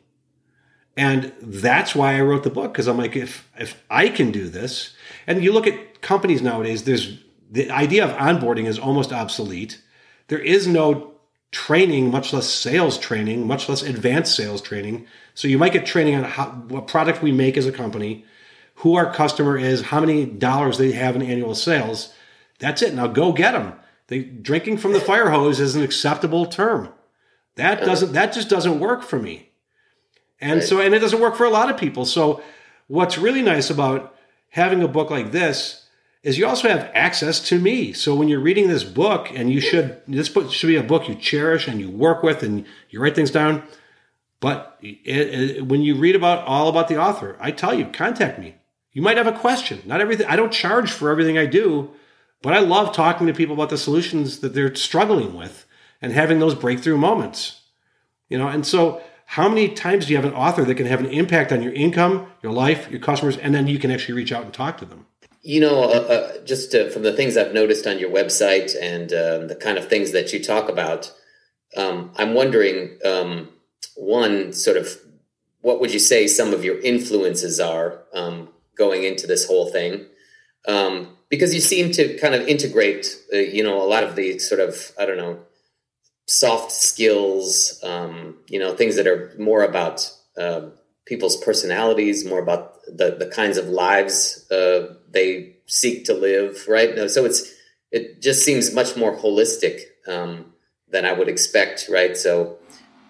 [0.96, 4.48] And that's why I wrote the book because I'm like, if if I can do
[4.48, 4.94] this,
[5.27, 9.81] and you look at companies nowadays, there's the idea of onboarding is almost obsolete.
[10.27, 11.17] There is no
[11.51, 15.07] training, much less sales training, much less advanced sales training.
[15.35, 18.25] So you might get training on how, what product we make as a company,
[18.77, 22.13] who our customer is, how many dollars they have in annual sales.
[22.59, 22.95] That's it.
[22.95, 23.75] Now go get them.
[24.09, 26.91] They, drinking from the fire hose is an acceptable term.
[27.57, 28.13] That doesn't.
[28.13, 29.51] That just doesn't work for me.
[30.41, 32.05] And so, and it doesn't work for a lot of people.
[32.05, 32.41] So,
[32.87, 34.15] what's really nice about
[34.51, 35.88] having a book like this
[36.29, 37.95] is you also have access to me.
[37.95, 41.09] So when you're reading this book, and you should, this book should be a book
[41.09, 43.62] you cherish and you work with and you write things down.
[44.38, 48.38] But it, it, when you read about all about the author, I tell you, contact
[48.38, 48.57] me.
[48.93, 49.81] You might have a question.
[49.87, 50.27] Not everything.
[50.27, 51.93] I don't charge for everything I do,
[52.43, 55.64] but I love talking to people about the solutions that they're struggling with
[56.03, 57.62] and having those breakthrough moments.
[58.29, 61.01] You know, and so how many times do you have an author that can have
[61.01, 64.33] an impact on your income, your life, your customers, and then you can actually reach
[64.33, 65.07] out and talk to them?
[65.49, 69.47] You know, uh, uh, just from the things I've noticed on your website and uh,
[69.47, 71.11] the kind of things that you talk about,
[71.75, 73.49] um, I'm wondering um,
[73.97, 74.95] one, sort of,
[75.63, 80.05] what would you say some of your influences are um, going into this whole thing?
[80.69, 84.39] Um, because you seem to kind of integrate, uh, you know, a lot of the
[84.39, 85.39] sort of, I don't know,
[86.27, 90.67] soft skills, um, you know, things that are more about uh,
[91.07, 96.94] people's personalities, more about the, the kinds of lives uh, they seek to live, right?
[96.94, 97.53] No, So it's
[97.90, 100.53] it just seems much more holistic um,
[100.90, 102.16] than I would expect, right?
[102.16, 102.59] So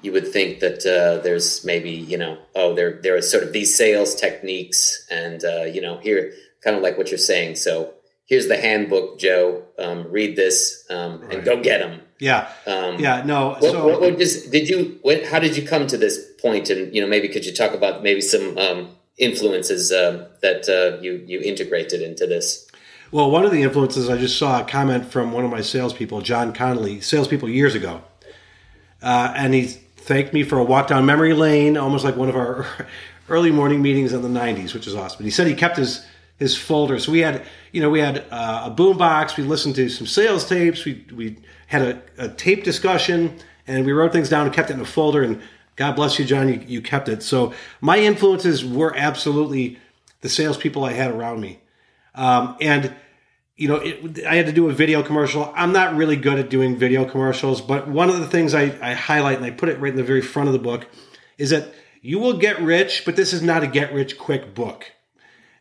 [0.03, 3.53] you would think that uh, there's maybe you know oh there there are sort of
[3.53, 6.33] these sales techniques and uh, you know here
[6.63, 7.95] kind of like what you're saying so
[8.27, 11.35] here's the handbook joe um, read this um, right.
[11.35, 14.99] and go get them yeah um, yeah no what, so what, what is, did you
[15.03, 16.39] what, how did you come to this point?
[16.39, 20.69] point and you know maybe could you talk about maybe some um, influences um, that
[20.69, 22.69] uh, you you integrated into this
[23.11, 26.21] well, one of the influences I just saw a comment from one of my salespeople,
[26.21, 28.03] John Connolly, salespeople years ago,
[29.01, 32.37] uh, and he thanked me for a walk down memory lane, almost like one of
[32.37, 32.67] our
[33.31, 35.25] early morning meetings in the 90s, which is awesome.
[35.25, 36.07] he said he kept his
[36.39, 36.99] his folder.
[37.01, 39.37] So we had, you know, we had uh, a boom box.
[39.37, 40.85] We listened to some sales tapes.
[40.85, 44.75] We we had a, a, tape discussion, and we wrote things down and kept it
[44.75, 45.23] in a folder.
[45.23, 45.43] And
[45.79, 47.23] God bless you, John, you, you kept it.
[47.23, 49.79] So my influences were absolutely
[50.23, 51.61] the salespeople I had around me,
[52.17, 52.93] um, and
[53.57, 55.53] you know, it, I had to do a video commercial.
[55.55, 58.95] I'm not really good at doing video commercials, but one of the things I, I
[58.95, 60.89] highlight and I put it right in the very front of the book
[61.39, 64.93] is that you will get rich, but this is not a get rich quick book.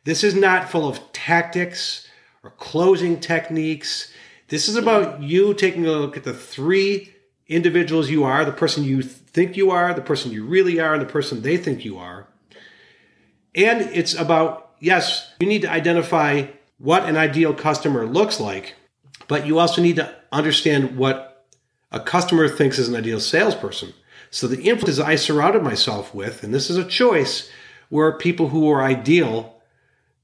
[0.04, 2.08] This is not full of tactics
[2.44, 4.12] or closing techniques.
[4.48, 7.14] This is about you taking a look at the three
[7.48, 9.04] individuals you are the person you
[9.38, 12.26] think you are, the person you really are, and the person they think you are.
[13.54, 16.48] And it's about, yes, you need to identify
[16.80, 18.74] what an ideal customer looks like,
[19.28, 21.46] but you also need to understand what
[21.92, 23.94] a customer thinks is an ideal salesperson.
[24.32, 27.48] So the influences I surrounded myself with, and this is a choice,
[27.92, 29.62] were people who were ideal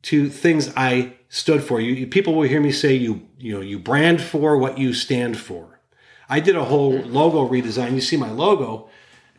[0.10, 1.80] to things I stood for.
[1.80, 5.38] You, people will hear me say you you know you brand for what you stand
[5.38, 5.80] for.
[6.28, 7.94] I did a whole logo redesign.
[7.94, 8.90] You see my logo,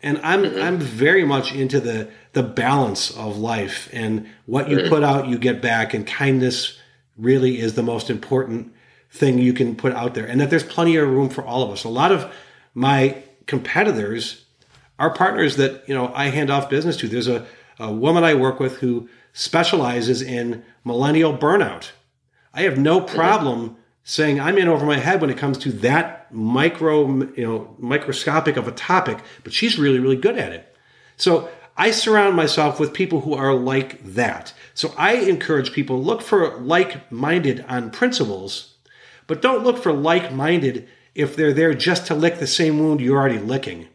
[0.04, 0.62] and I'm mm-hmm.
[0.62, 4.88] I'm very much into the the balance of life and what you mm-hmm.
[4.88, 6.78] put out you get back and kindness
[7.16, 8.72] really is the most important
[9.10, 11.70] thing you can put out there and that there's plenty of room for all of
[11.70, 11.84] us.
[11.84, 12.30] A lot of
[12.74, 14.44] my competitors
[14.98, 17.08] are partners that, you know, I hand off business to.
[17.08, 17.46] There's a,
[17.78, 21.90] a woman I work with who specializes in millennial burnout.
[22.52, 26.32] I have no problem saying I'm in over my head when it comes to that
[26.32, 30.76] micro, you know, microscopic of a topic, but she's really, really good at it.
[31.16, 34.52] So I surround myself with people who are like that.
[34.74, 38.74] So I encourage people look for like minded on principles,
[39.26, 43.00] but don't look for like minded if they're there just to lick the same wound
[43.00, 43.88] you're already licking.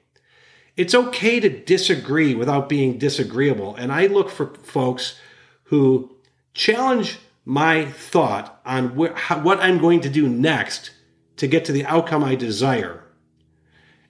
[0.76, 3.76] It's okay to disagree without being disagreeable.
[3.76, 5.20] And I look for folks
[5.66, 6.16] who
[6.54, 7.20] challenge
[7.50, 10.92] my thought on wh- how, what I'm going to do next
[11.38, 13.04] to get to the outcome I desire.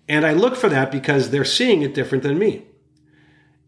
[0.10, 2.66] And I look for that because they're seeing it different than me.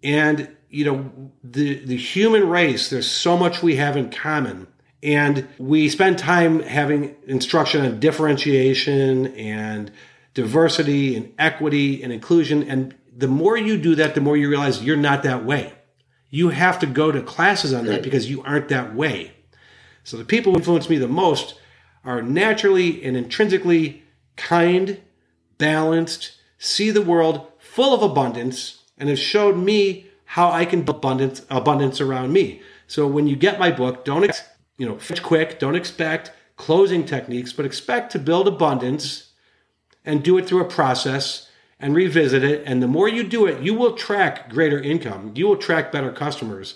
[0.04, 4.68] And, you know, the, the human race, there's so much we have in common.
[5.04, 9.90] And we spend time having instruction on differentiation and
[10.34, 12.70] diversity and equity and inclusion.
[12.70, 15.72] And the more you do that, the more you realize you're not that way.
[16.30, 19.32] You have to go to classes on that because you aren't that way.
[20.04, 21.56] So the people who influence me the most
[22.04, 24.04] are naturally and intrinsically
[24.36, 25.00] kind,
[25.58, 30.98] balanced, see the world full of abundance, and have showed me how I can build
[30.98, 32.62] abundance, abundance around me.
[32.88, 34.44] So when you get my book, don't ex-
[34.78, 39.32] you know finish quick, don't expect closing techniques, but expect to build abundance
[40.06, 42.64] and do it through a process and revisit it.
[42.66, 45.32] And the more you do it, you will track greater income.
[45.36, 46.76] You will track better customers.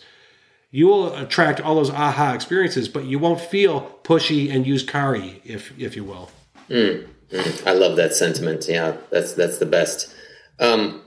[0.75, 5.41] You will attract all those aha experiences, but you won't feel pushy and use kari,
[5.45, 6.29] if if you will.
[6.69, 8.67] Mm, mm, I love that sentiment.
[8.67, 10.13] Yeah, that's that's the best.
[10.59, 11.01] Um,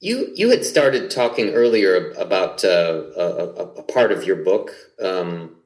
[0.00, 4.70] you you had started talking earlier about uh, a, a, part of your book,
[5.02, 5.56] um,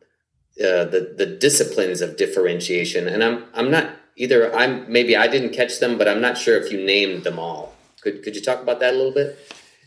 [0.61, 5.51] uh, the the disciplines of differentiation, and I'm I'm not either I'm maybe I didn't
[5.51, 7.75] catch them, but I'm not sure if you named them all.
[8.01, 9.37] Could could you talk about that a little bit?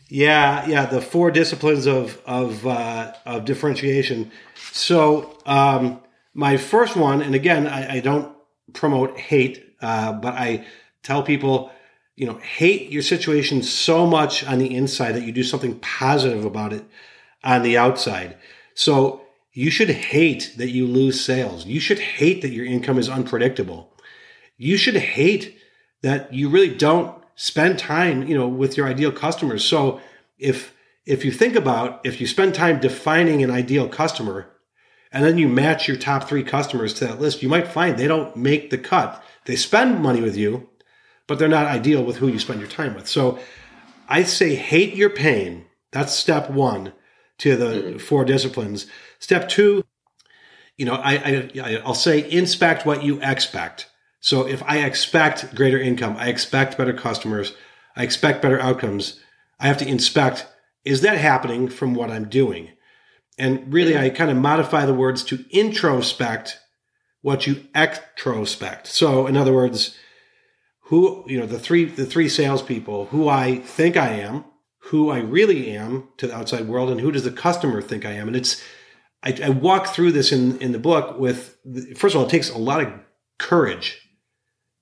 [0.08, 4.30] Yeah, yeah, the four disciplines of of uh, of differentiation.
[4.72, 6.00] So um,
[6.34, 8.34] my first one, and again, I, I don't
[8.72, 10.66] promote hate, uh, but I
[11.02, 11.70] tell people,
[12.16, 16.44] you know, hate your situation so much on the inside that you do something positive
[16.44, 16.84] about it
[17.44, 18.36] on the outside.
[18.74, 21.66] So you should hate that you lose sales.
[21.66, 23.92] You should hate that your income is unpredictable
[24.58, 25.56] you should hate
[26.02, 29.64] that you really don't spend time, you know, with your ideal customers.
[29.64, 30.00] So
[30.38, 30.74] if
[31.06, 34.50] if you think about if you spend time defining an ideal customer
[35.12, 38.08] and then you match your top 3 customers to that list, you might find they
[38.08, 39.24] don't make the cut.
[39.46, 40.68] They spend money with you,
[41.26, 43.06] but they're not ideal with who you spend your time with.
[43.06, 43.38] So
[44.08, 45.64] I say hate your pain.
[45.92, 46.92] That's step 1
[47.38, 47.98] to the mm-hmm.
[47.98, 48.86] four disciplines.
[49.20, 49.84] Step 2,
[50.76, 53.86] you know, I, I I'll say inspect what you expect.
[54.20, 57.52] So if I expect greater income, I expect better customers,
[57.96, 59.20] I expect better outcomes,
[59.60, 60.46] I have to inspect
[60.84, 62.70] is that happening from what I'm doing?
[63.36, 66.58] And really, I kind of modify the words to introspect
[67.20, 68.86] what you extrospect.
[68.86, 69.96] So, in other words,
[70.82, 74.44] who you know the three the three salespeople, who I think I am,
[74.78, 78.12] who I really am to the outside world, and who does the customer think I
[78.12, 78.28] am?
[78.28, 78.62] And it's
[79.22, 81.58] I, I walk through this in in the book with
[81.96, 82.92] first of all, it takes a lot of
[83.38, 84.07] courage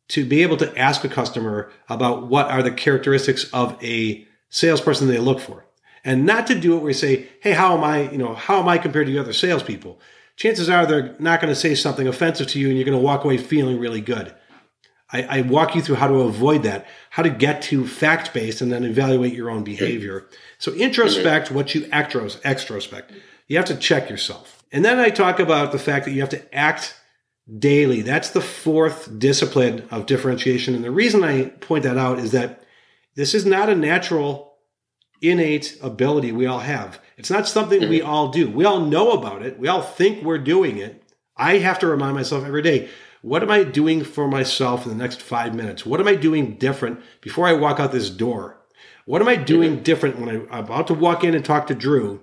[0.08, 5.08] to be able to ask a customer about what are the characteristics of a salesperson
[5.08, 5.66] they look for.
[6.04, 8.60] And not to do it where you say, hey, how am I, you know, how
[8.60, 10.00] am I compared to the other salespeople?
[10.36, 13.02] Chances are they're not going to say something offensive to you and you're going to
[13.02, 14.32] walk away feeling really good.
[15.12, 18.60] I, I walk you through how to avoid that, how to get to fact based
[18.60, 20.26] and then evaluate your own behavior.
[20.58, 23.12] So introspect what you extros, extrospect.
[23.46, 24.64] You have to check yourself.
[24.72, 26.94] And then I talk about the fact that you have to act
[27.58, 28.02] daily.
[28.02, 30.74] That's the fourth discipline of differentiation.
[30.74, 32.64] And the reason I point that out is that
[33.14, 34.54] this is not a natural,
[35.22, 37.00] innate ability we all have.
[37.16, 38.08] It's not something we mm-hmm.
[38.08, 38.50] all do.
[38.50, 39.58] We all know about it.
[39.58, 41.02] We all think we're doing it.
[41.36, 42.88] I have to remind myself every day
[43.22, 45.84] what am I doing for myself in the next five minutes?
[45.84, 48.60] What am I doing different before I walk out this door?
[49.04, 49.82] What am I doing mm-hmm.
[49.82, 52.20] different when I'm about to walk in and talk to Drew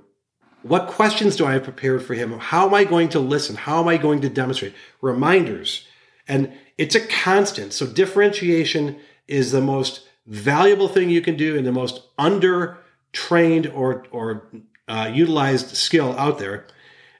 [0.63, 2.39] what questions do I have prepared for him?
[2.39, 3.55] How am I going to listen?
[3.55, 4.73] How am I going to demonstrate?
[5.01, 5.87] Reminders.
[6.27, 7.73] And it's a constant.
[7.73, 8.97] So differentiation
[9.27, 12.77] is the most valuable thing you can do and the most under
[13.11, 14.47] trained or, or
[14.87, 16.65] uh, utilized skill out there.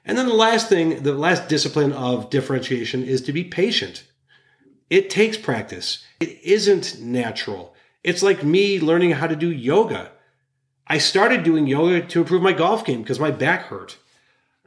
[0.04, 4.04] And then the last thing, the last discipline of differentiation is to be patient.
[4.90, 6.04] It takes practice.
[6.20, 7.74] It isn't natural.
[8.02, 10.12] It's like me learning how to do yoga.
[10.86, 13.96] I started doing yoga to improve my golf game because my back hurt.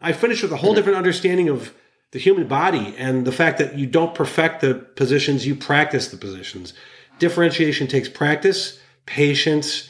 [0.01, 1.73] I finished with a whole different understanding of
[2.11, 6.17] the human body and the fact that you don't perfect the positions, you practice the
[6.17, 6.73] positions.
[7.19, 9.89] Differentiation takes practice, patience,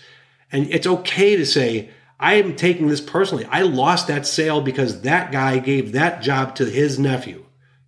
[0.51, 3.45] and it's okay to say, I am taking this personally.
[3.45, 7.45] I lost that sale because that guy gave that job to his nephew.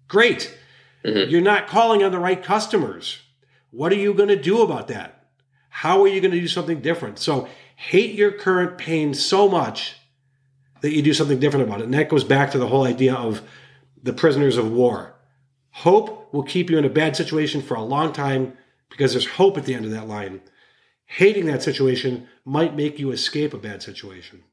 [0.07, 0.55] Great.
[1.03, 1.31] Mm-hmm.
[1.31, 3.19] You're not calling on the right customers.
[3.71, 5.25] What are you going to do about that?
[5.69, 7.19] How are you going to do something different?
[7.19, 7.47] So
[7.79, 9.95] hate your current pain so much
[10.81, 11.85] that you do something different about it.
[11.85, 13.41] And that goes back to the whole idea of
[14.03, 15.15] the prisoners of war.
[15.71, 18.57] Hope will keep you in a bad situation for a long time
[18.89, 20.41] because there's hope at the end of that line.
[21.05, 24.43] Hating that situation might make you escape a bad situation.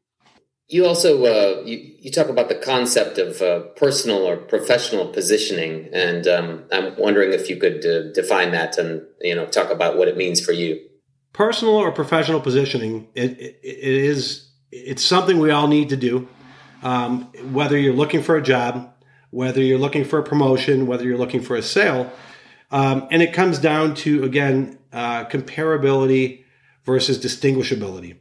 [0.68, 5.89] You also uh, you, you talk about the concept of uh, personal or professional positioning,
[5.93, 9.97] and um, I'm wondering if you could uh, define that and you know talk about
[9.97, 10.81] what it means for you.
[11.37, 16.26] Personal or professional positioning, it, it, it is it's something we all need to do.
[16.82, 18.95] Um, whether you're looking for a job,
[19.30, 22.11] whether you're looking for a promotion, whether you're looking for a sale,
[22.70, 26.45] um, and it comes down to again uh, comparability
[26.84, 28.16] versus distinguishability.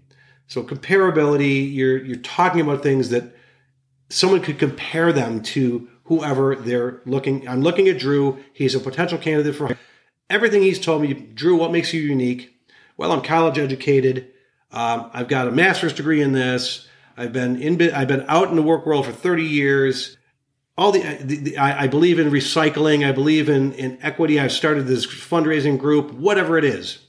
[0.48, 3.34] So comparability, you're you're talking about things that
[4.10, 7.48] someone could compare them to whoever they're looking.
[7.48, 8.44] I'm looking at Drew.
[8.52, 9.78] He's a potential candidate for
[10.30, 11.14] everything he's told me.
[11.14, 12.55] Drew, what makes you unique?
[12.98, 14.32] Well, I'm college educated.
[14.72, 16.88] Um, I've got a master's degree in this.
[17.18, 17.82] I've been in.
[17.94, 20.18] I've been out in the work world for 30 years.
[20.78, 23.08] All the, the, the I, I believe in recycling.
[23.08, 24.40] I believe in in equity.
[24.40, 26.12] I've started this fundraising group.
[26.14, 27.00] Whatever it is,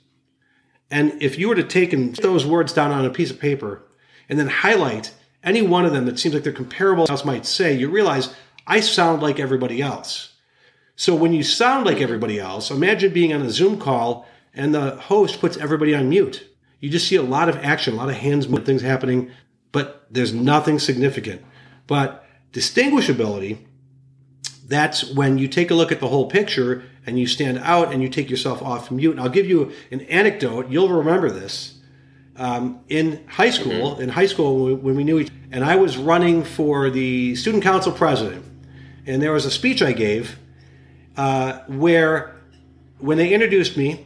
[0.91, 3.83] and if you were to take and those words down on a piece of paper
[4.29, 5.13] and then highlight
[5.43, 8.35] any one of them that seems like they're comparable else might say, you realize
[8.67, 10.33] I sound like everybody else.
[10.97, 14.27] So when you sound like everybody else, imagine being on a Zoom call
[14.57, 16.49] and the host puts everybody on mute.
[16.81, 19.31] You just see a lot of action, a lot of hands, things happening,
[19.71, 21.43] but there's nothing significant.
[21.87, 23.59] But distinguishability,
[24.67, 28.03] that's when you take a look at the whole picture and you stand out and
[28.03, 29.13] you take yourself off mute.
[29.13, 30.71] And I'll give you an anecdote.
[30.71, 31.79] You'll remember this.
[32.37, 34.03] Um, in high school, mm-hmm.
[34.03, 37.93] in high school when we knew each, and I was running for the student council
[37.93, 38.45] president,
[39.07, 40.39] and there was a speech I gave
[41.17, 42.37] uh, where,
[42.99, 44.06] when they introduced me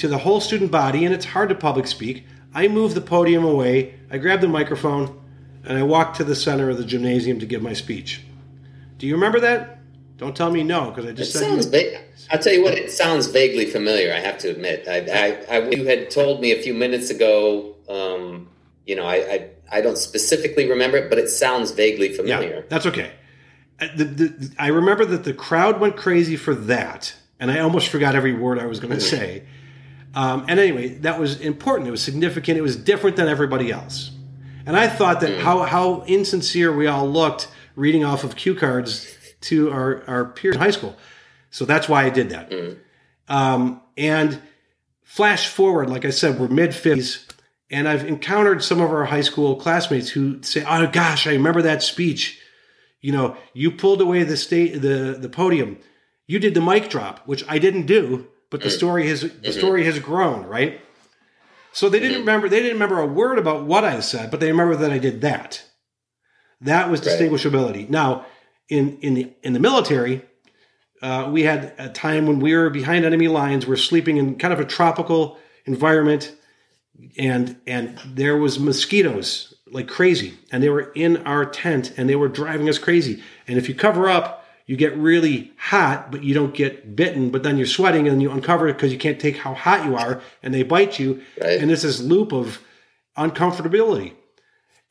[0.00, 2.24] to the whole student body, and it's hard to public speak,
[2.54, 5.20] I moved the podium away, I grabbed the microphone,
[5.62, 8.22] and I walked to the center of the gymnasium to give my speech.
[8.96, 9.78] Do you remember that?
[10.16, 11.66] Don't tell me no, because I just it said sounds.
[11.66, 12.74] You- va- I'll tell you what.
[12.74, 14.12] It sounds vaguely familiar.
[14.12, 14.88] I have to admit.
[14.88, 14.98] I,
[15.50, 17.74] I, I you had told me a few minutes ago.
[17.88, 18.48] Um,
[18.86, 22.56] you know, I, I, I don't specifically remember it, but it sounds vaguely familiar.
[22.56, 23.12] Yeah, that's okay.
[23.80, 27.88] Uh, the, the, I remember that the crowd went crazy for that, and I almost
[27.88, 29.16] forgot every word I was going to mm-hmm.
[29.16, 29.42] say.
[30.14, 31.88] Um, and anyway, that was important.
[31.88, 32.58] It was significant.
[32.58, 34.10] It was different than everybody else.
[34.66, 35.40] And I thought that mm.
[35.40, 40.56] how how insincere we all looked reading off of cue cards to our, our peers
[40.56, 40.96] in high school.
[41.50, 42.50] So that's why I did that.
[42.50, 42.78] Mm.
[43.28, 44.40] Um, and
[45.02, 47.26] flash forward, like I said, we're mid 50s,
[47.70, 51.62] and I've encountered some of our high school classmates who say, "Oh gosh, I remember
[51.62, 52.40] that speech.
[53.00, 55.78] You know, you pulled away the state, the the podium.
[56.26, 58.76] You did the mic drop, which I didn't do, but the mm.
[58.76, 59.52] story has the mm-hmm.
[59.52, 60.80] story has grown, right?"
[61.72, 62.20] So they didn't mm-hmm.
[62.20, 62.48] remember.
[62.48, 65.20] They didn't remember a word about what I said, but they remember that I did
[65.22, 65.64] that.
[66.60, 67.88] That was distinguishability.
[67.88, 68.26] Now,
[68.68, 70.22] in in the in the military,
[71.02, 73.66] uh, we had a time when we were behind enemy lines.
[73.66, 76.34] We're sleeping in kind of a tropical environment,
[77.16, 82.16] and and there was mosquitoes like crazy, and they were in our tent, and they
[82.16, 83.22] were driving us crazy.
[83.46, 84.39] And if you cover up,
[84.70, 87.30] you get really hot, but you don't get bitten.
[87.30, 89.96] But then you're sweating, and you uncover it because you can't take how hot you
[89.96, 91.60] are, and they bite you, right.
[91.60, 92.60] and it's this loop of
[93.18, 94.12] uncomfortability.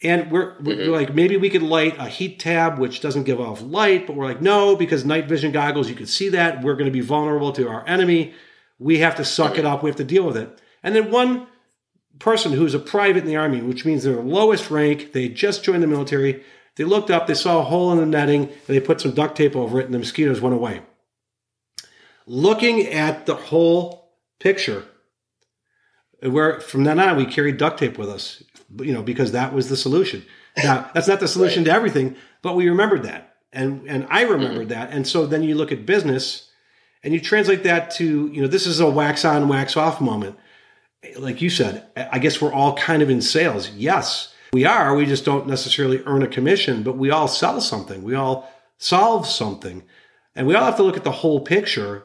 [0.03, 0.65] And we're, mm-hmm.
[0.65, 4.17] we're, like, maybe we could light a heat tab, which doesn't give off light, but
[4.17, 6.61] we're like, no, because night vision goggles, you can see that.
[6.61, 8.33] We're going to be vulnerable to our enemy.
[8.79, 9.59] We have to suck mm-hmm.
[9.59, 9.81] it up.
[9.81, 10.61] We have to deal with it.
[10.83, 11.47] And then one
[12.19, 15.63] person who's a private in the army, which means they're the lowest rank, they just
[15.63, 16.43] joined the military,
[16.79, 19.35] they looked up, they saw a hole in the netting, and they put some duct
[19.35, 20.81] tape over it, and the mosquitoes went away.
[22.25, 24.85] Looking at the whole picture,
[26.21, 28.43] where from then on we carried duct tape with us
[28.77, 30.23] you know, because that was the solution.
[30.57, 31.69] Now, that's not the solution right.
[31.69, 33.35] to everything, but we remembered that.
[33.51, 34.79] And, and I remembered mm-hmm.
[34.79, 34.91] that.
[34.91, 36.51] And so then you look at business
[37.03, 40.37] and you translate that to, you know, this is a wax on, wax off moment.
[41.17, 43.71] Like you said, I guess we're all kind of in sales.
[43.71, 44.95] Yes, we are.
[44.95, 48.03] We just don't necessarily earn a commission, but we all sell something.
[48.03, 49.83] We all solve something.
[50.35, 52.03] And we all have to look at the whole picture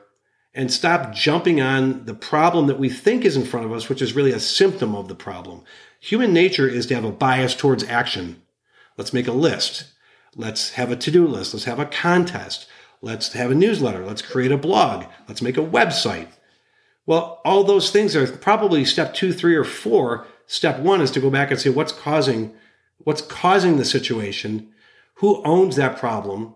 [0.55, 4.03] and stop jumping on the problem that we think is in front of us, which
[4.03, 5.63] is really a symptom of the problem.
[6.01, 8.43] Human nature is to have a bias towards action.
[8.97, 9.93] Let's make a list.
[10.37, 11.55] Let's have a to do list.
[11.55, 12.67] Let's have a contest.
[13.01, 14.05] Let's have a newsletter.
[14.05, 15.07] Let's create a blog.
[15.29, 16.29] Let's make a website.
[17.07, 20.27] Well, all those things are probably step two, three, or four.
[20.47, 22.55] Step one is to go back and say what's causing
[22.99, 24.69] what's causing the situation,
[25.15, 26.55] who owns that problem,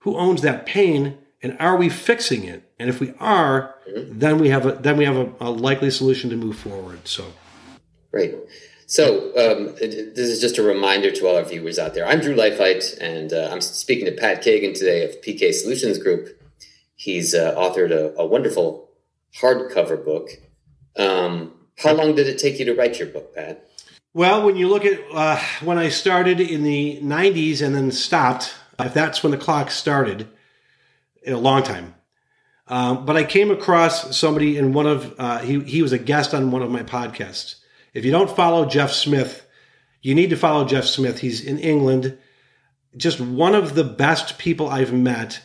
[0.00, 2.70] who owns that pain, and are we fixing it?
[2.78, 6.30] And if we are, then we have a then we have a, a likely solution
[6.30, 7.06] to move forward.
[7.06, 7.24] So,
[8.12, 8.34] right.
[8.86, 12.06] So, um, this is just a reminder to all our viewers out there.
[12.06, 16.28] I'm Drew Leifheit, and uh, I'm speaking to Pat Kagan today of PK Solutions Group.
[16.94, 18.90] He's uh, authored a, a, wonderful
[19.40, 20.28] hardcover book.
[20.98, 23.68] Um, how long did it take you to write your book, Pat?
[24.14, 28.54] Well, when you look at uh, when I started in the 90s and then stopped,
[28.78, 30.28] if that's when the clock started,
[31.22, 31.94] in a long time.
[32.68, 36.34] Um, but I came across somebody in one of, uh, he, he was a guest
[36.34, 37.56] on one of my podcasts.
[37.92, 39.46] If you don't follow Jeff Smith,
[40.00, 41.20] you need to follow Jeff Smith.
[41.20, 42.18] He's in England,
[42.96, 45.40] just one of the best people I've met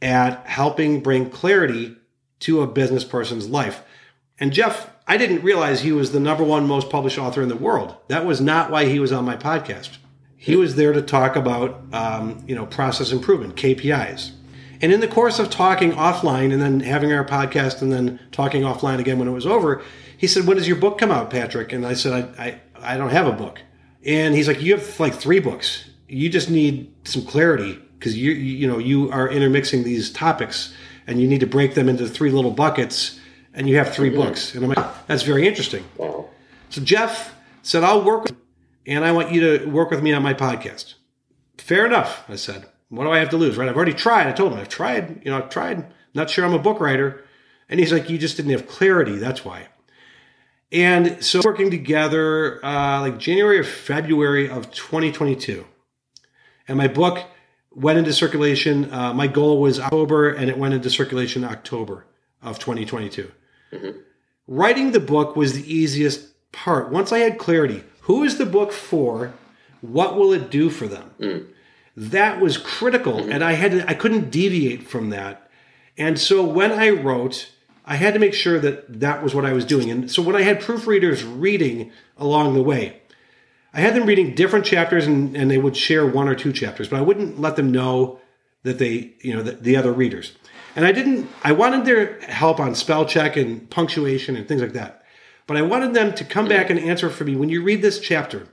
[0.00, 1.96] at helping bring clarity
[2.40, 3.82] to a business person's life.
[4.38, 7.56] And Jeff, I didn't realize he was the number one most published author in the
[7.56, 7.96] world.
[8.08, 9.98] That was not why he was on my podcast.
[10.36, 14.32] He was there to talk about, um, you know, process improvement, KPIs.
[14.80, 18.62] And in the course of talking offline and then having our podcast and then talking
[18.62, 19.82] offline again when it was over,
[20.16, 22.96] he said, "When does your book come out, Patrick?" And I said, "I, I, I
[22.96, 23.60] don't have a book."
[24.04, 25.88] And he's like, "You have like three books.
[26.08, 30.74] You just need some clarity because you, you know, you are intermixing these topics,
[31.06, 33.20] and you need to break them into three little buckets."
[33.54, 34.18] And you have 3 mm-hmm.
[34.18, 36.28] books, and I'm like, "That's very interesting." Wow.
[36.70, 38.36] So Jeff said, "I'll work, with,
[38.86, 40.94] and I want you to work with me on my podcast."
[41.58, 42.66] Fair enough, I said.
[42.88, 43.68] What do I have to lose, right?
[43.68, 44.26] I've already tried.
[44.26, 45.22] I told him I've tried.
[45.24, 45.86] You know, I've tried.
[46.14, 47.24] Not sure I'm a book writer.
[47.68, 49.16] And he's like, you just didn't have clarity.
[49.16, 49.68] That's why.
[50.70, 55.64] And so working together uh, like January or February of 2022.
[56.68, 57.24] And my book
[57.74, 58.92] went into circulation.
[58.92, 62.06] Uh, my goal was October, and it went into circulation October
[62.42, 63.30] of 2022.
[63.72, 63.98] Mm-hmm.
[64.46, 66.90] Writing the book was the easiest part.
[66.90, 69.32] Once I had clarity, who is the book for?
[69.80, 71.10] What will it do for them?
[71.18, 71.46] Mm.
[71.96, 73.32] That was critical, mm-hmm.
[73.32, 75.50] and I had to, I couldn't deviate from that.
[75.96, 77.50] And so when I wrote,
[77.84, 79.90] I had to make sure that that was what I was doing.
[79.90, 83.02] And so when I had proofreaders reading along the way,
[83.72, 86.88] I had them reading different chapters and, and they would share one or two chapters,
[86.88, 88.20] but I wouldn't let them know
[88.62, 90.32] that they, you know, the, the other readers.
[90.76, 94.72] And I didn't, I wanted their help on spell check and punctuation and things like
[94.72, 95.04] that.
[95.46, 98.00] But I wanted them to come back and answer for me when you read this
[98.00, 98.48] chapter,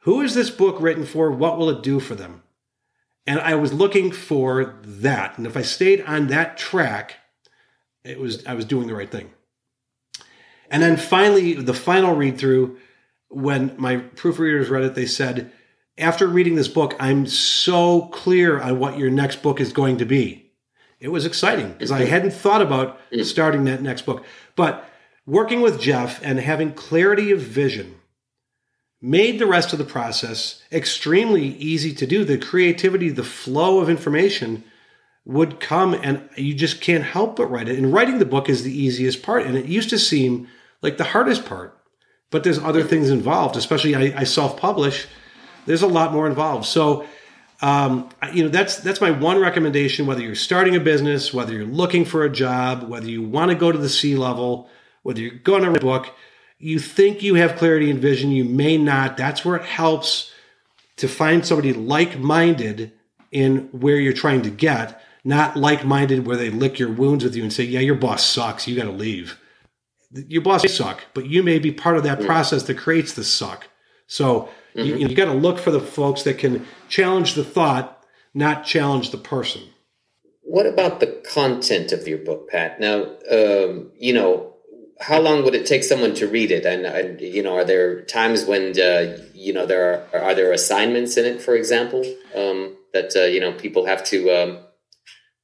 [0.00, 1.30] who is this book written for?
[1.30, 2.42] What will it do for them?
[3.26, 5.36] And I was looking for that.
[5.36, 7.16] And if I stayed on that track,
[8.04, 9.30] it was I was doing the right thing.
[10.70, 12.78] And then finally, the final read through,
[13.28, 15.52] when my proofreaders read it, they said,
[15.98, 20.06] after reading this book, I'm so clear on what your next book is going to
[20.06, 20.49] be.
[21.00, 23.24] It was exciting because I hadn't thought about mm.
[23.24, 24.24] starting that next book.
[24.54, 24.84] But
[25.26, 27.96] working with Jeff and having clarity of vision
[29.00, 32.24] made the rest of the process extremely easy to do.
[32.24, 34.62] The creativity, the flow of information
[35.24, 37.78] would come and you just can't help but write it.
[37.78, 39.46] And writing the book is the easiest part.
[39.46, 40.48] And it used to seem
[40.82, 41.76] like the hardest part.
[42.30, 45.06] But there's other things involved, especially I, I self publish.
[45.66, 46.66] There's a lot more involved.
[46.66, 47.06] So,
[47.62, 50.06] um, you know, that's that's my one recommendation.
[50.06, 53.54] Whether you're starting a business, whether you're looking for a job, whether you want to
[53.54, 54.68] go to the C level,
[55.02, 56.14] whether you're going to write a book,
[56.58, 59.16] you think you have clarity and vision, you may not.
[59.16, 60.32] That's where it helps
[60.96, 62.92] to find somebody like minded
[63.30, 67.36] in where you're trying to get not like minded where they lick your wounds with
[67.36, 68.66] you and say, yeah, your boss sucks.
[68.66, 69.38] You got to leave.
[70.12, 73.22] Your boss may suck, but you may be part of that process that creates the
[73.22, 73.68] suck.
[74.06, 74.80] So mm-hmm.
[74.80, 78.04] you, you got to look for the folks that can challenge the thought,
[78.34, 79.62] not challenge the person.
[80.42, 82.80] What about the content of your book, Pat?
[82.80, 84.50] Now, um, you know,
[85.00, 86.66] how long would it take someone to read it?
[86.66, 90.52] And, and you know, are there times when uh, you know there are are there
[90.52, 92.00] assignments in it, for example,
[92.36, 94.58] um, that uh, you know people have to um,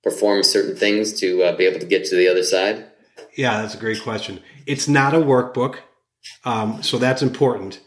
[0.02, 2.86] perform certain things to uh, be able to get to the other side?
[3.36, 4.40] Yeah, that's a great question.
[4.66, 5.76] It's not a workbook,
[6.44, 7.80] um, so that's important.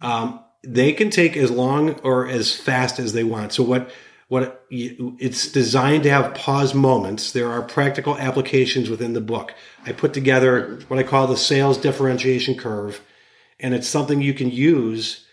[0.00, 3.52] Um, they can take as long or as fast as they want.
[3.52, 3.90] So what
[4.30, 7.32] what it's designed to have pause moments.
[7.32, 9.52] There are practical applications within the book.
[9.84, 13.00] I put together what I call the sales differentiation curve,
[13.58, 15.26] and it's something you can use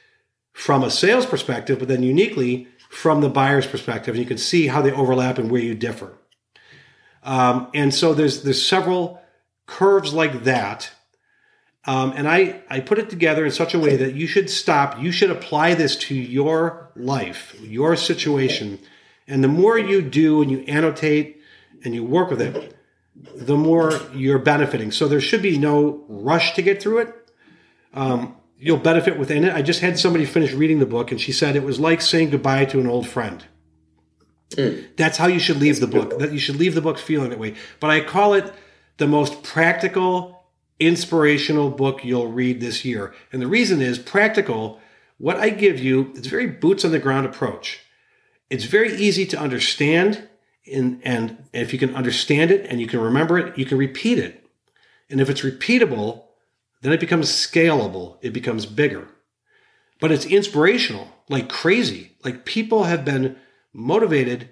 [0.51, 4.15] from a sales perspective, but then uniquely from the buyer's perspective.
[4.15, 6.17] And you can see how they overlap and where you differ.
[7.21, 9.21] Um, and so there's there's several
[9.67, 10.89] curves like that.
[11.87, 14.99] Um, and I, I put it together in such a way that you should stop,
[15.01, 18.79] you should apply this to your life, your situation.
[19.25, 21.41] And the more you do and you annotate
[21.85, 22.75] and you work with it,
[23.35, 24.91] the more you're benefiting.
[24.91, 27.15] So there should be no rush to get through it.
[27.93, 29.53] Um, you'll benefit within it.
[29.53, 32.31] I just had somebody finish reading the book and she said it was like saying
[32.31, 33.45] goodbye to an old friend.
[34.51, 34.87] Mm.
[34.97, 36.19] That's how you should leave That's the book.
[36.19, 37.55] That you should leave the book feeling that way.
[37.79, 38.53] But I call it
[38.97, 40.36] the most practical,
[40.79, 43.13] inspirational book you'll read this year.
[43.31, 44.79] And the reason is practical.
[45.17, 47.79] What I give you, it's very boots on the ground approach.
[48.49, 50.27] It's very easy to understand.
[50.63, 54.19] in, and if you can understand it and you can remember it, you can repeat
[54.19, 54.45] it.
[55.09, 56.23] And if it's repeatable,
[56.81, 59.07] then it becomes scalable, it becomes bigger.
[59.99, 62.11] But it's inspirational, like crazy.
[62.23, 63.37] Like people have been
[63.73, 64.49] motivated.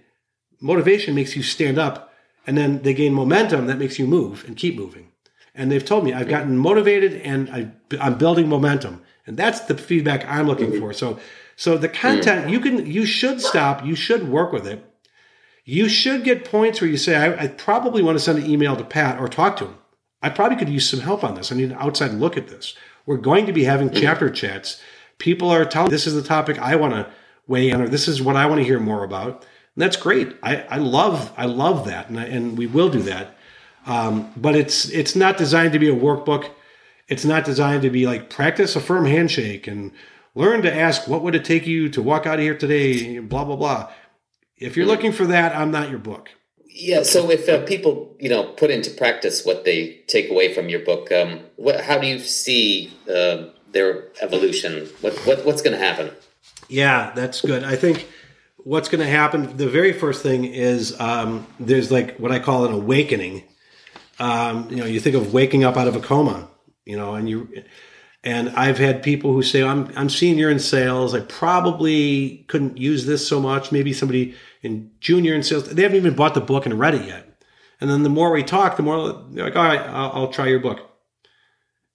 [0.60, 2.14] Motivation makes you stand up,
[2.48, 5.12] and then they gain momentum that makes you move and keep moving.
[5.56, 9.78] And they've told me I've gotten motivated and I, I'm building momentum, and that's the
[9.78, 10.94] feedback I'm looking for.
[10.94, 11.20] So,
[11.56, 13.86] so the content you can you should stop.
[13.86, 14.84] You should work with it.
[15.64, 18.76] You should get points where you say I, I probably want to send an email
[18.76, 19.78] to Pat or talk to him
[20.26, 21.52] I probably could use some help on this.
[21.52, 22.76] I need an outside look at this.
[23.06, 24.02] We're going to be having mm-hmm.
[24.02, 24.82] chapter chats.
[25.20, 27.12] People are telling this is the topic I want to
[27.46, 29.46] weigh in, or this is what I want to hear more about.
[29.76, 30.36] And that's great.
[30.42, 33.38] I, I love I love that, and I, and we will do that.
[33.86, 36.50] Um, but it's it's not designed to be a workbook.
[37.08, 39.92] It's not designed to be like practice a firm handshake and
[40.34, 43.20] learn to ask what would it take you to walk out of here today.
[43.20, 43.92] Blah blah blah.
[44.58, 46.30] If you're looking for that, I'm not your book.
[46.68, 47.04] Yeah.
[47.04, 50.82] So if uh, people, you know, put into practice what they take away from your
[50.82, 54.88] book, um, what, how do you see uh, their evolution?
[55.02, 56.12] What, what what's going to happen?
[56.68, 57.64] Yeah, that's good.
[57.64, 58.08] I think
[58.58, 59.56] what's going to happen.
[59.56, 63.44] The very first thing is um, there's like what I call an awakening.
[64.20, 66.50] Um, you know, you think of waking up out of a coma.
[66.86, 67.64] You know, and you
[68.26, 71.14] and I've had people who say, I'm, I'm senior in sales.
[71.14, 73.72] I probably couldn't use this so much.
[73.72, 77.06] Maybe somebody in junior in sales, they haven't even bought the book and read it
[77.06, 77.40] yet.
[77.80, 80.48] And then the more we talk, the more they're like, all right, I'll, I'll try
[80.48, 80.80] your book.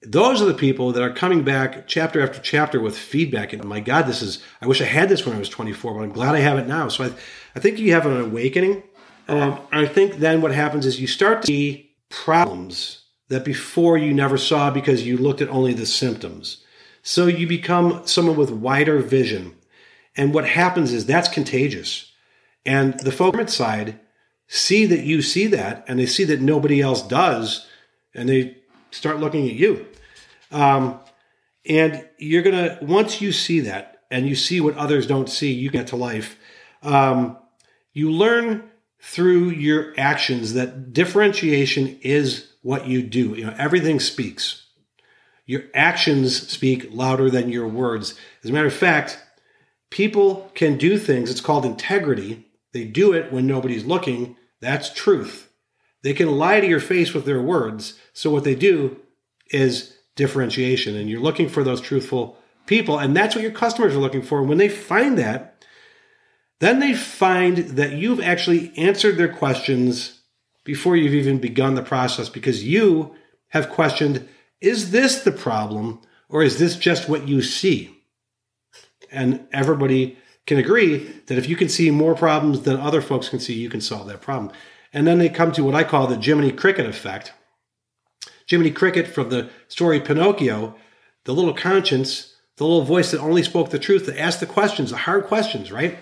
[0.02, 3.52] Those are the people that are coming back chapter after chapter with feedback.
[3.52, 6.00] And my God, this is, I wish I had this when I was 24, but
[6.00, 6.86] I'm glad I have it now.
[6.88, 7.12] So I,
[7.56, 8.84] I think you have an awakening.
[9.26, 14.12] Um, I think then what happens is you start to see problems that before you
[14.12, 16.64] never saw because you looked at only the symptoms.
[17.02, 19.56] So you become someone with wider vision.
[20.16, 22.12] And what happens is that's contagious.
[22.66, 23.98] And the folks side
[24.48, 27.66] see that you see that and they see that nobody else does
[28.14, 28.58] and they
[28.90, 29.86] start looking at you.
[30.50, 31.00] Um,
[31.64, 35.52] and you're going to, once you see that and you see what others don't see,
[35.52, 36.36] you get to life.
[36.82, 37.38] Um,
[37.92, 38.70] you learn
[39.00, 43.34] through your actions that differentiation is what you do.
[43.34, 44.66] You know, everything speaks.
[45.46, 48.14] Your actions speak louder than your words.
[48.44, 49.18] As a matter of fact,
[49.90, 51.30] people can do things.
[51.30, 52.46] It's called integrity.
[52.72, 54.36] They do it when nobody's looking.
[54.60, 55.50] That's truth.
[56.02, 57.98] They can lie to your face with their words.
[58.12, 59.00] So what they do
[59.50, 60.94] is differentiation.
[60.94, 62.98] And you're looking for those truthful people.
[62.98, 64.40] And that's what your customers are looking for.
[64.40, 65.64] And when they find that,
[66.60, 70.20] then they find that you've actually answered their questions
[70.64, 73.14] before you've even begun the process because you
[73.48, 74.28] have questioned
[74.60, 77.96] is this the problem or is this just what you see?
[79.10, 83.40] And everybody can agree that if you can see more problems than other folks can
[83.40, 84.52] see, you can solve that problem.
[84.92, 87.32] And then they come to what I call the Jiminy Cricket effect.
[88.46, 90.74] Jiminy Cricket from the story Pinocchio,
[91.24, 94.90] the little conscience, the little voice that only spoke the truth, that asked the questions,
[94.90, 95.98] the hard questions, right?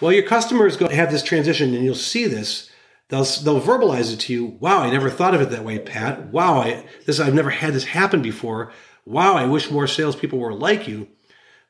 [0.00, 2.70] Well, your customers going have this transition, and you'll see this
[3.08, 4.44] They'll they'll verbalize it to you.
[4.60, 6.26] Wow, I never thought of it that way, Pat.
[6.26, 8.70] Wow, I this I've never had this happen before.
[9.06, 11.08] Wow, I wish more salespeople were like you.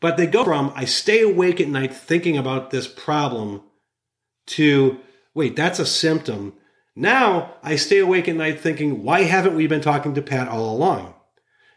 [0.01, 3.63] But they go from I stay awake at night thinking about this problem
[4.49, 4.99] to
[5.35, 6.55] wait, that's a symptom.
[6.97, 10.75] Now I stay awake at night thinking, why haven't we been talking to Pat all
[10.75, 11.15] along?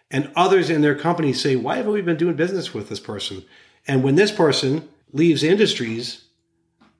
[0.09, 3.45] And others in their company say, why haven't we been doing business with this person?
[3.87, 6.25] And when this person leaves industries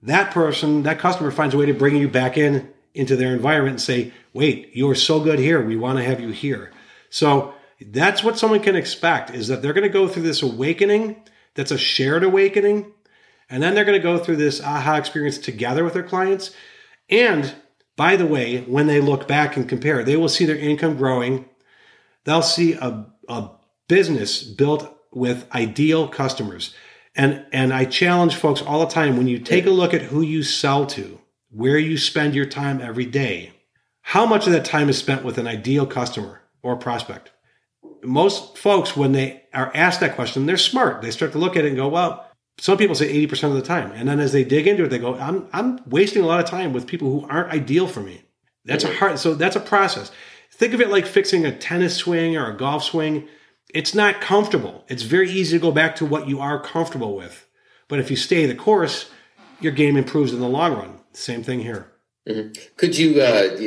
[0.04, 3.74] that person, that customer finds a way to bring you back in into their environment
[3.74, 5.64] and say, wait, you're so good here.
[5.64, 6.72] We want to have you here.
[7.10, 11.22] So that's what someone can expect is that they're going to go through this awakening
[11.56, 12.92] that's a shared awakening.
[13.50, 16.52] And then they're going to go through this aha experience together with their clients.
[17.10, 17.54] And
[17.98, 21.46] by the way, when they look back and compare, they will see their income growing.
[22.24, 23.50] They'll see a, a
[23.88, 26.74] business built with ideal customers.
[27.16, 30.22] And and I challenge folks all the time when you take a look at who
[30.22, 33.52] you sell to, where you spend your time every day,
[34.02, 37.32] how much of that time is spent with an ideal customer or prospect?
[38.04, 41.02] Most folks, when they are asked that question, they're smart.
[41.02, 42.26] They start to look at it and go, well,
[42.58, 43.92] some people say 80% of the time.
[43.92, 46.50] And then as they dig into it, they go, I'm, I'm wasting a lot of
[46.50, 48.24] time with people who aren't ideal for me.
[48.66, 50.12] That's a hard, so that's a process.
[50.52, 53.28] Think of it like fixing a tennis swing or a golf swing
[53.74, 54.84] it's not comfortable.
[54.88, 57.48] It's very easy to go back to what you are comfortable with.
[57.88, 59.10] But if you stay the course,
[59.60, 61.00] your game improves in the long run.
[61.14, 61.92] Same thing here.
[62.28, 62.54] Mm-hmm.
[62.78, 63.58] Could you uh,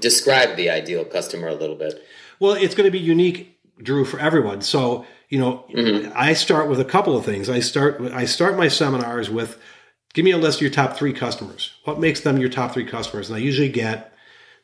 [0.00, 2.02] describe the ideal customer a little bit?
[2.38, 4.60] Well, it's going to be unique, Drew, for everyone.
[4.60, 6.12] So, you know, mm-hmm.
[6.14, 7.48] I start with a couple of things.
[7.48, 9.58] I start I start my seminars with
[10.14, 11.72] give me a list of your top three customers.
[11.84, 13.28] What makes them your top three customers?
[13.28, 14.15] And I usually get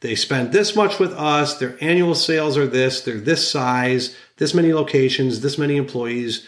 [0.02, 4.52] they spend this much with us, their annual sales are this, they're this size, this
[4.52, 6.46] many locations, this many employees,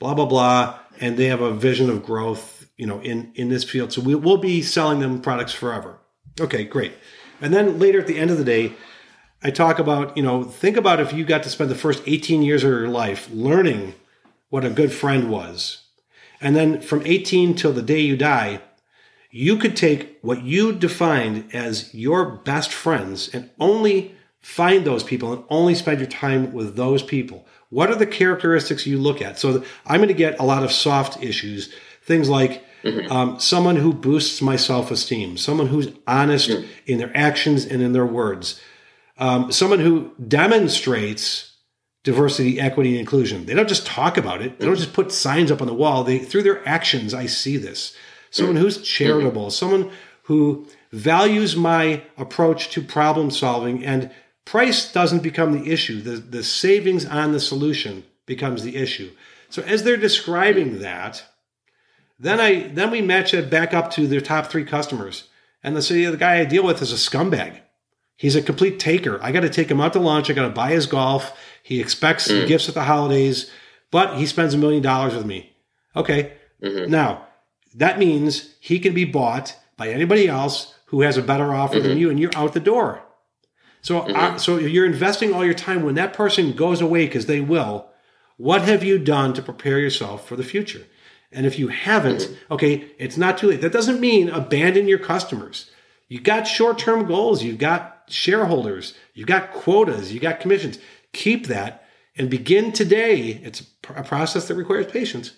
[0.00, 0.78] blah, blah, blah.
[1.00, 3.92] And they have a vision of growth, you know, in, in this field.
[3.92, 6.00] So we, we'll be selling them products forever.
[6.40, 6.94] Okay, great.
[7.40, 8.72] And then later at the end of the day,
[9.40, 12.42] I talk about, you know, think about if you got to spend the first 18
[12.42, 13.94] years of your life learning
[14.48, 15.84] what a good friend was.
[16.40, 18.62] And then from 18 till the day you die,
[19.36, 25.30] you could take what you defined as your best friends and only find those people
[25.30, 27.46] and only spend your time with those people.
[27.68, 29.38] What are the characteristics you look at?
[29.38, 33.12] So I'm going to get a lot of soft issues, things like mm-hmm.
[33.12, 36.66] um, someone who boosts my self esteem, someone who's honest mm-hmm.
[36.86, 38.58] in their actions and in their words,
[39.18, 41.52] um, someone who demonstrates
[42.04, 43.44] diversity, equity, and inclusion.
[43.44, 44.58] They don't just talk about it.
[44.58, 46.04] They don't just put signs up on the wall.
[46.04, 47.94] They through their actions, I see this.
[48.30, 49.90] Someone who's charitable, someone
[50.24, 54.10] who values my approach to problem solving and
[54.44, 56.00] price doesn't become the issue.
[56.00, 59.10] The the savings on the solution becomes the issue.
[59.50, 61.24] So as they're describing that,
[62.18, 65.28] then I then we match it back up to their top three customers.
[65.62, 67.60] And the, say the guy I deal with is a scumbag.
[68.16, 69.18] He's a complete taker.
[69.22, 70.30] I got to take him out to lunch.
[70.30, 71.38] I got to buy his golf.
[71.62, 72.46] He expects mm.
[72.46, 73.50] gifts at the holidays,
[73.90, 75.52] but he spends a million dollars with me.
[75.94, 76.32] Okay.
[76.62, 76.90] Mm-hmm.
[76.90, 77.25] Now,
[77.76, 81.88] that means he can be bought by anybody else who has a better offer mm-hmm.
[81.88, 83.02] than you, and you're out the door.
[83.82, 84.16] So, mm-hmm.
[84.16, 87.88] uh, so you're investing all your time when that person goes away because they will.
[88.36, 90.86] What have you done to prepare yourself for the future?
[91.30, 92.52] And if you haven't, mm-hmm.
[92.54, 93.60] okay, it's not too late.
[93.60, 95.70] That doesn't mean abandon your customers.
[96.08, 97.42] You got short-term goals.
[97.42, 98.94] You've got shareholders.
[99.12, 100.12] You've got quotas.
[100.12, 100.78] You got commissions.
[101.12, 101.84] Keep that
[102.16, 103.40] and begin today.
[103.42, 105.32] It's a process that requires patience.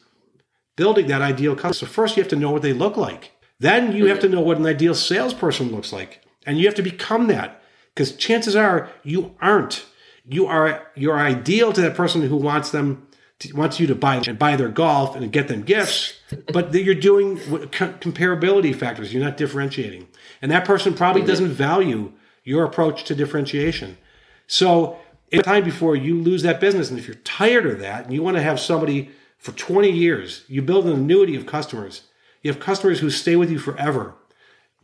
[0.78, 1.74] Building that ideal customer.
[1.74, 3.32] So first, you have to know what they look like.
[3.58, 6.82] Then you have to know what an ideal salesperson looks like, and you have to
[6.82, 7.60] become that.
[7.92, 9.84] Because chances are you aren't.
[10.24, 13.08] You are you're ideal to that person who wants them
[13.40, 16.14] to, wants you to buy and buy their golf and get them gifts,
[16.52, 19.12] but you're doing comparability factors.
[19.12, 20.06] You're not differentiating,
[20.40, 21.30] and that person probably mm-hmm.
[21.30, 22.12] doesn't value
[22.44, 23.98] your approach to differentiation.
[24.46, 24.98] So
[25.30, 26.90] it's time before you lose that business.
[26.90, 30.44] And if you're tired of that and you want to have somebody for 20 years,
[30.48, 32.02] you build an annuity of customers.
[32.42, 34.14] You have customers who stay with you forever.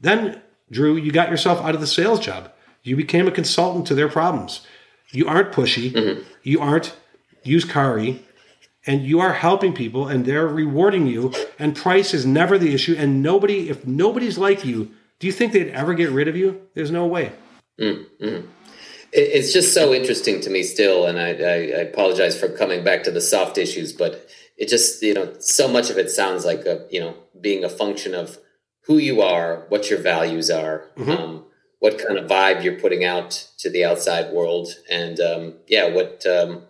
[0.01, 0.41] Then,
[0.71, 2.53] Drew, you got yourself out of the sales job.
[2.83, 4.67] You became a consultant to their problems.
[5.11, 5.93] You aren't pushy.
[5.93, 6.23] Mm-hmm.
[6.43, 6.97] You aren't
[7.43, 8.25] use Kari.
[8.87, 11.33] And you are helping people and they're rewarding you.
[11.59, 12.95] And price is never the issue.
[12.99, 16.61] And nobody, if nobody's like you, do you think they'd ever get rid of you?
[16.75, 17.33] There's no way.
[17.81, 18.47] Mm-hmm
[19.15, 23.05] it's just so interesting to me still and I, I, I, apologize for coming back
[23.05, 26.65] to the soft issues but it just you know so much of it sounds like
[26.67, 28.39] a you know being a function of
[28.87, 31.11] who you are what your values are mm-hmm.
[31.11, 31.45] um,
[31.81, 34.69] what kind of vibe you're putting out to the outside world.
[34.91, 36.63] And um, yeah what um,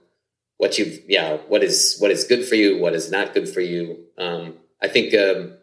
[0.57, 3.61] what you yeah what is what is good for you what is not good for
[3.61, 4.05] you.
[4.18, 5.57] Um, i think um,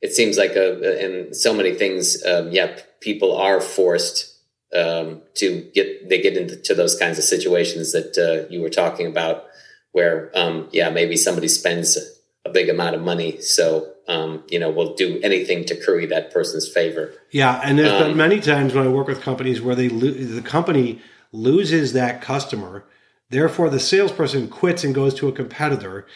[0.00, 4.34] it seems like a, in so many things um, yeah people are forced
[4.74, 9.06] um, to get they get into those kinds of situations that uh, you were talking
[9.06, 9.44] about,
[9.94, 11.96] where um, yeah maybe somebody spends
[12.44, 16.32] a big amount of money, so um, you know will do anything to curry that
[16.32, 17.14] person's favor.
[17.30, 20.10] Yeah, and there's been um, many times when I work with companies where they lo-
[20.10, 21.00] the company
[21.32, 22.84] loses that customer,
[23.30, 26.06] therefore the salesperson quits and goes to a competitor,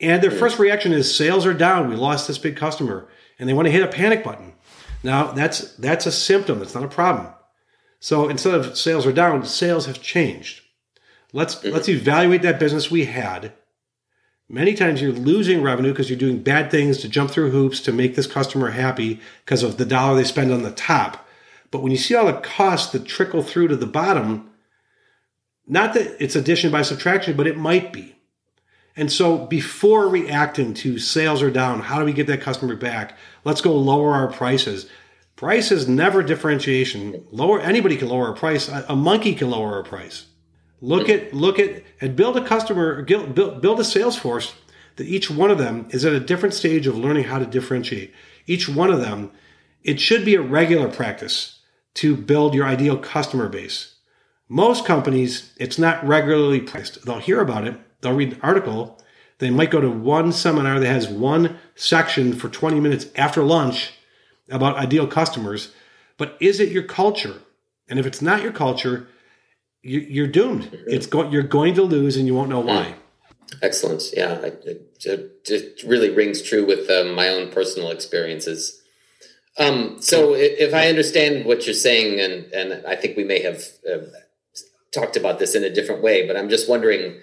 [0.00, 1.88] and their first reaction is sales are down.
[1.88, 3.08] We lost this big customer,
[3.38, 4.54] and they want to hit a panic button.
[5.02, 6.60] Now that's that's a symptom.
[6.60, 7.32] that's not a problem.
[7.98, 10.62] So instead of sales are down, sales have changed.
[11.36, 11.68] Let's mm-hmm.
[11.68, 13.52] let's evaluate that business we had.
[14.48, 17.92] Many times you're losing revenue because you're doing bad things to jump through hoops to
[17.92, 21.28] make this customer happy because of the dollar they spend on the top.
[21.70, 24.50] But when you see all the costs that trickle through to the bottom,
[25.66, 28.16] not that it's addition by subtraction, but it might be.
[28.96, 33.18] And so before reacting to sales are down, how do we get that customer back?
[33.44, 34.88] Let's go lower our prices.
[35.34, 37.26] Price is never differentiation.
[37.30, 38.70] Lower anybody can lower a price.
[38.70, 40.26] A, a monkey can lower a price.
[40.86, 44.54] Look at look at and build a customer build build a sales force
[44.94, 48.14] that each one of them is at a different stage of learning how to differentiate.
[48.46, 49.32] Each one of them,
[49.82, 51.58] it should be a regular practice
[51.94, 53.96] to build your ideal customer base.
[54.48, 57.04] Most companies, it's not regularly priced.
[57.04, 59.02] They'll hear about it, they'll read an article,
[59.38, 63.94] they might go to one seminar that has one section for 20 minutes after lunch
[64.48, 65.74] about ideal customers,
[66.16, 67.42] but is it your culture?
[67.88, 69.08] And if it's not your culture,
[69.86, 70.70] you, are doomed.
[70.86, 72.94] It's go, you're going to lose, and you won't know why.
[73.62, 74.02] Excellent.
[74.12, 78.82] Yeah, it, it, it really rings true with um, my own personal experiences.
[79.58, 83.62] Um, so, if I understand what you're saying, and and I think we may have
[83.90, 83.98] uh,
[84.92, 87.18] talked about this in a different way, but I'm just wondering,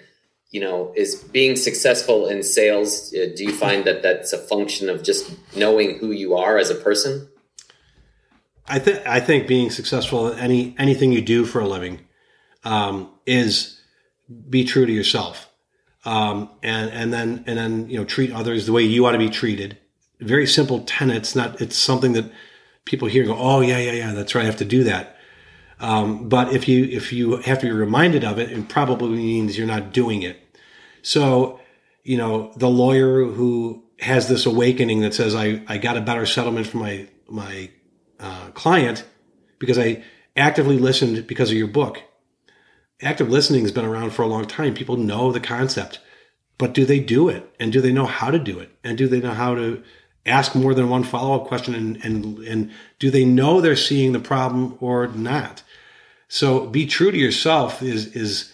[0.50, 3.14] you know, is being successful in sales?
[3.14, 6.70] Uh, do you find that that's a function of just knowing who you are as
[6.70, 7.28] a person?
[8.66, 12.00] I think I think being successful at any anything you do for a living
[12.64, 13.80] um, is
[14.48, 15.50] be true to yourself,
[16.04, 19.18] um, and and then and then you know treat others the way you want to
[19.18, 19.78] be treated.
[20.20, 21.34] Very simple tenets.
[21.36, 22.30] Not it's something that
[22.84, 25.16] people hear go, oh yeah yeah yeah that's right I have to do that.
[25.80, 29.58] Um, but if you if you have to be reminded of it, it probably means
[29.58, 30.38] you're not doing it.
[31.02, 31.60] So
[32.02, 36.26] you know the lawyer who has this awakening that says I I got a better
[36.26, 37.70] settlement for my my
[38.20, 39.04] uh, client
[39.58, 40.02] because I
[40.36, 42.02] actively listened because of your book
[43.04, 44.74] active listening has been around for a long time.
[44.74, 46.00] People know the concept,
[46.58, 47.54] but do they do it?
[47.60, 48.70] And do they know how to do it?
[48.82, 49.82] And do they know how to
[50.26, 51.74] ask more than one follow up question?
[51.74, 55.62] And, and, and do they know they're seeing the problem or not?
[56.28, 58.52] So be true to yourself is, is,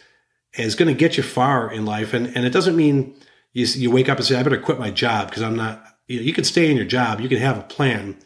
[0.54, 2.12] is going to get you far in life.
[2.12, 3.14] And, and it doesn't mean
[3.52, 6.16] you, you wake up and say, I better quit my job because I'm not, you,
[6.16, 7.20] know, you can stay in your job.
[7.20, 8.16] You can have a plan.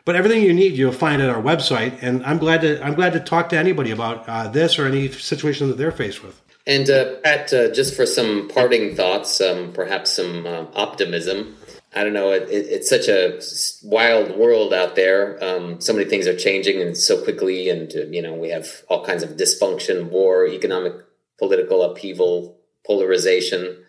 [0.05, 1.99] But everything you need, you'll find at our website.
[2.03, 5.09] And I'm glad to I'm glad to talk to anybody about uh, this or any
[5.09, 6.41] situation that they're faced with.
[6.67, 11.57] And uh, Pat, uh, just for some parting thoughts, um, perhaps some uh, optimism.
[11.95, 12.31] I don't know.
[12.31, 13.41] It, it, it's such a
[13.83, 15.43] wild world out there.
[15.43, 18.67] Um, so many things are changing and so quickly, and uh, you know we have
[18.89, 20.95] all kinds of dysfunction, war, economic,
[21.39, 23.85] political upheaval, polarization.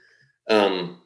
[0.50, 1.00] Um,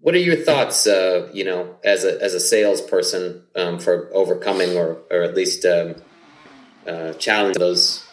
[0.00, 0.86] what are your thoughts?
[0.86, 5.64] Uh, you know, as a as a salesperson, um, for overcoming or or at least
[5.66, 5.96] um,
[6.86, 8.06] uh, challenge those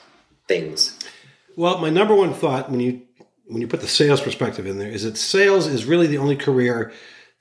[0.48, 0.98] things.
[1.58, 3.02] Well, my number one thought when you
[3.48, 6.36] when you put the sales perspective in there is that sales is really the only
[6.36, 6.92] career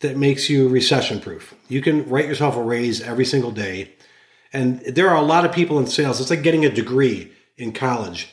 [0.00, 1.54] that makes you recession proof.
[1.68, 3.92] You can write yourself a raise every single day.
[4.52, 6.20] And there are a lot of people in sales.
[6.20, 8.28] It's like getting a degree in college.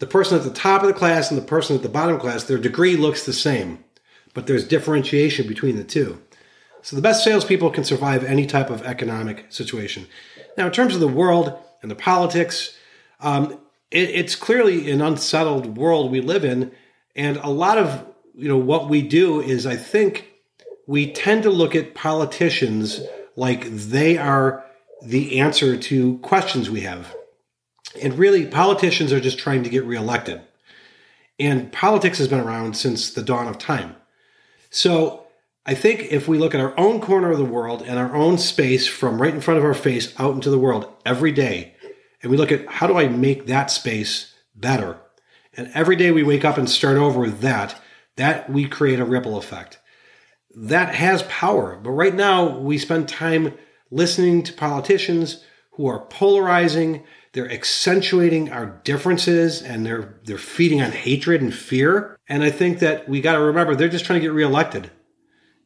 [0.00, 2.20] The person at the top of the class and the person at the bottom of
[2.20, 3.82] the class, their degree looks the same,
[4.34, 6.20] but there's differentiation between the two.
[6.82, 10.06] So the best salespeople can survive any type of economic situation.
[10.56, 12.76] Now, in terms of the world and the politics,
[13.20, 13.58] um,
[13.90, 16.72] it, it's clearly an unsettled world we live in,
[17.16, 20.28] and a lot of you know what we do is I think
[20.86, 23.00] we tend to look at politicians
[23.36, 24.64] like they are
[25.02, 27.14] the answer to questions we have.
[28.02, 30.40] And really, politicians are just trying to get reelected.
[31.38, 33.96] And politics has been around since the dawn of time.
[34.70, 35.26] So
[35.64, 38.38] I think if we look at our own corner of the world and our own
[38.38, 41.74] space from right in front of our face out into the world every day,
[42.22, 44.98] and we look at how do I make that space better?
[45.56, 47.80] And every day we wake up and start over with that,
[48.16, 49.78] that we create a ripple effect.
[50.54, 51.76] That has power.
[51.76, 53.54] But right now we spend time
[53.90, 60.90] listening to politicians who are polarizing, they're accentuating our differences and they're they're feeding on
[60.90, 62.18] hatred and fear.
[62.28, 64.90] And I think that we got to remember they're just trying to get reelected.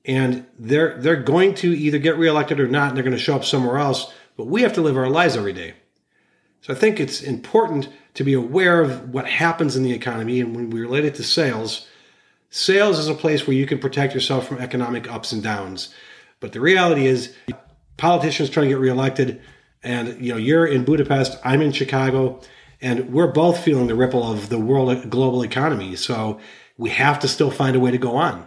[0.04, 3.36] And they're they're going to either get reelected or not, and they're going to show
[3.36, 4.12] up somewhere else.
[4.36, 5.74] But we have to live our lives every day.
[6.62, 10.40] So I think it's important to be aware of what happens in the economy.
[10.40, 11.88] And when we relate it to sales,
[12.50, 15.92] sales is a place where you can protect yourself from economic ups and downs.
[16.38, 17.34] But the reality is,
[17.96, 19.40] politicians trying to get reelected,
[19.82, 22.40] and you know you're in Budapest, I'm in Chicago,
[22.80, 25.96] and we're both feeling the ripple of the world global economy.
[25.96, 26.40] So
[26.78, 28.46] we have to still find a way to go on.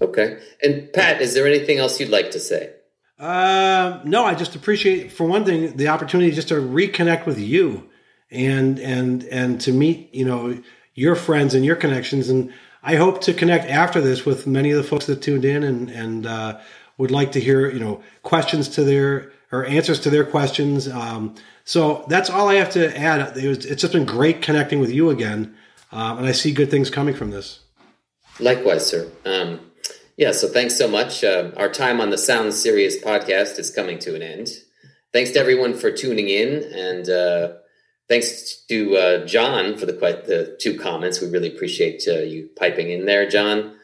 [0.00, 0.38] Okay.
[0.62, 2.72] And Pat, is there anything else you'd like to say?
[3.20, 7.90] Uh, no, I just appreciate, for one thing, the opportunity just to reconnect with you
[8.30, 10.58] and and and to meet you know
[10.94, 12.52] your friends and your connections and
[12.82, 15.90] I hope to connect after this with many of the folks that tuned in and
[15.90, 16.58] and uh,
[16.96, 20.88] would like to hear you know questions to their or answers to their questions.
[20.88, 23.36] Um, so that's all I have to add.
[23.36, 25.56] It was, it's just been great connecting with you again,
[25.92, 27.60] um, and I see good things coming from this.
[28.38, 29.10] Likewise, sir.
[29.26, 29.60] Um,
[30.20, 31.24] yeah, so thanks so much.
[31.24, 34.50] Uh, our time on the Sound Serious podcast is coming to an end.
[35.14, 37.54] Thanks to everyone for tuning in, and uh,
[38.06, 41.22] thanks to uh, John for the the two comments.
[41.22, 43.76] We really appreciate uh, you piping in there, John.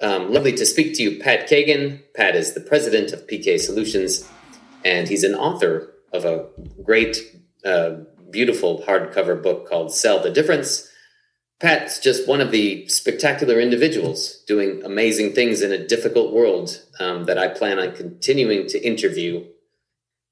[0.00, 2.02] Um, lovely to speak to you, Pat Kagan.
[2.16, 4.28] Pat is the president of PK Solutions,
[4.84, 6.48] and he's an author of a
[6.82, 7.18] great,
[7.64, 7.98] uh,
[8.30, 10.90] beautiful hardcover book called "Sell the Difference."
[11.64, 17.24] Pat's just one of the spectacular individuals doing amazing things in a difficult world um,
[17.24, 19.46] that I plan on continuing to interview.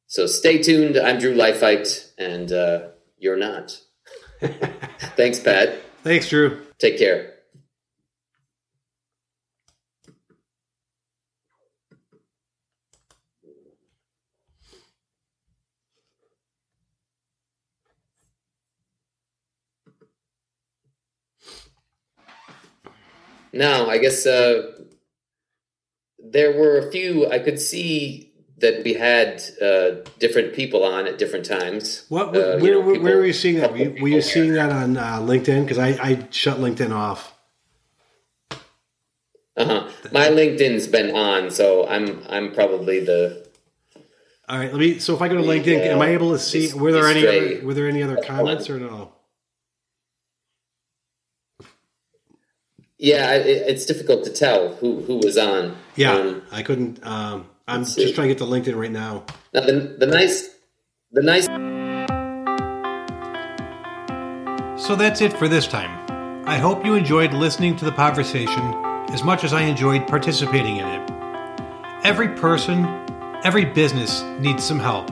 [0.08, 0.98] So stay tuned.
[0.98, 3.80] I'm Drew Leifheit, and uh, you're not.
[5.16, 5.80] Thanks, Pat.
[6.02, 6.66] Thanks, Drew.
[6.78, 7.31] Take care.
[23.52, 24.72] Now, I guess uh,
[26.18, 31.18] there were a few I could see that we had uh, different people on at
[31.18, 32.06] different times.
[32.08, 32.28] What?
[32.28, 33.72] Uh, where, know, people, where, were you seeing that?
[33.72, 35.64] Were you, were you seeing that on uh, LinkedIn?
[35.64, 37.34] Because I, I shut LinkedIn off.
[39.54, 39.88] Uh huh.
[40.12, 43.46] My LinkedIn's been on, so I'm I'm probably the.
[44.48, 44.70] All right.
[44.70, 44.98] Let me.
[44.98, 46.72] So if I go to LinkedIn, am I able to see?
[46.72, 47.66] Were there any other?
[47.66, 49.11] Were there any other comments or no?
[53.02, 55.76] Yeah, it, it's difficult to tell who who was on.
[55.96, 57.04] Yeah, um, I couldn't.
[57.04, 58.12] Um, I'm just see.
[58.12, 59.24] trying to get to LinkedIn right now.
[59.52, 60.50] Now the the nice
[61.10, 61.46] the nice.
[64.80, 65.90] So that's it for this time.
[66.46, 68.62] I hope you enjoyed listening to the conversation
[69.10, 71.10] as much as I enjoyed participating in it.
[72.04, 72.84] Every person,
[73.42, 75.08] every business needs some help.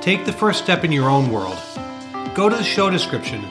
[0.00, 1.58] Take the first step in your own world.
[2.36, 3.44] Go to the show description.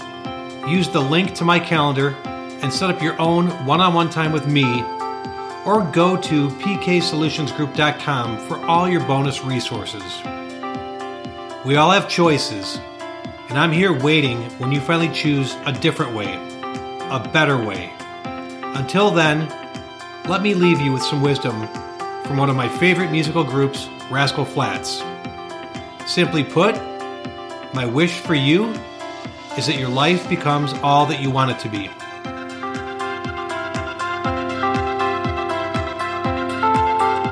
[0.70, 2.16] Use the link to my calendar
[2.62, 4.84] and set up your own one on one time with me,
[5.66, 10.04] or go to pksolutionsgroup.com for all your bonus resources.
[11.66, 12.80] We all have choices,
[13.50, 16.34] and I'm here waiting when you finally choose a different way,
[17.10, 17.92] a better way.
[18.76, 19.48] Until then,
[20.28, 21.68] let me leave you with some wisdom
[22.24, 25.04] from one of my favorite musical groups, Rascal Flatts.
[26.06, 26.76] Simply put,
[27.74, 28.74] my wish for you
[29.58, 31.90] is that your life becomes all that you want it to be.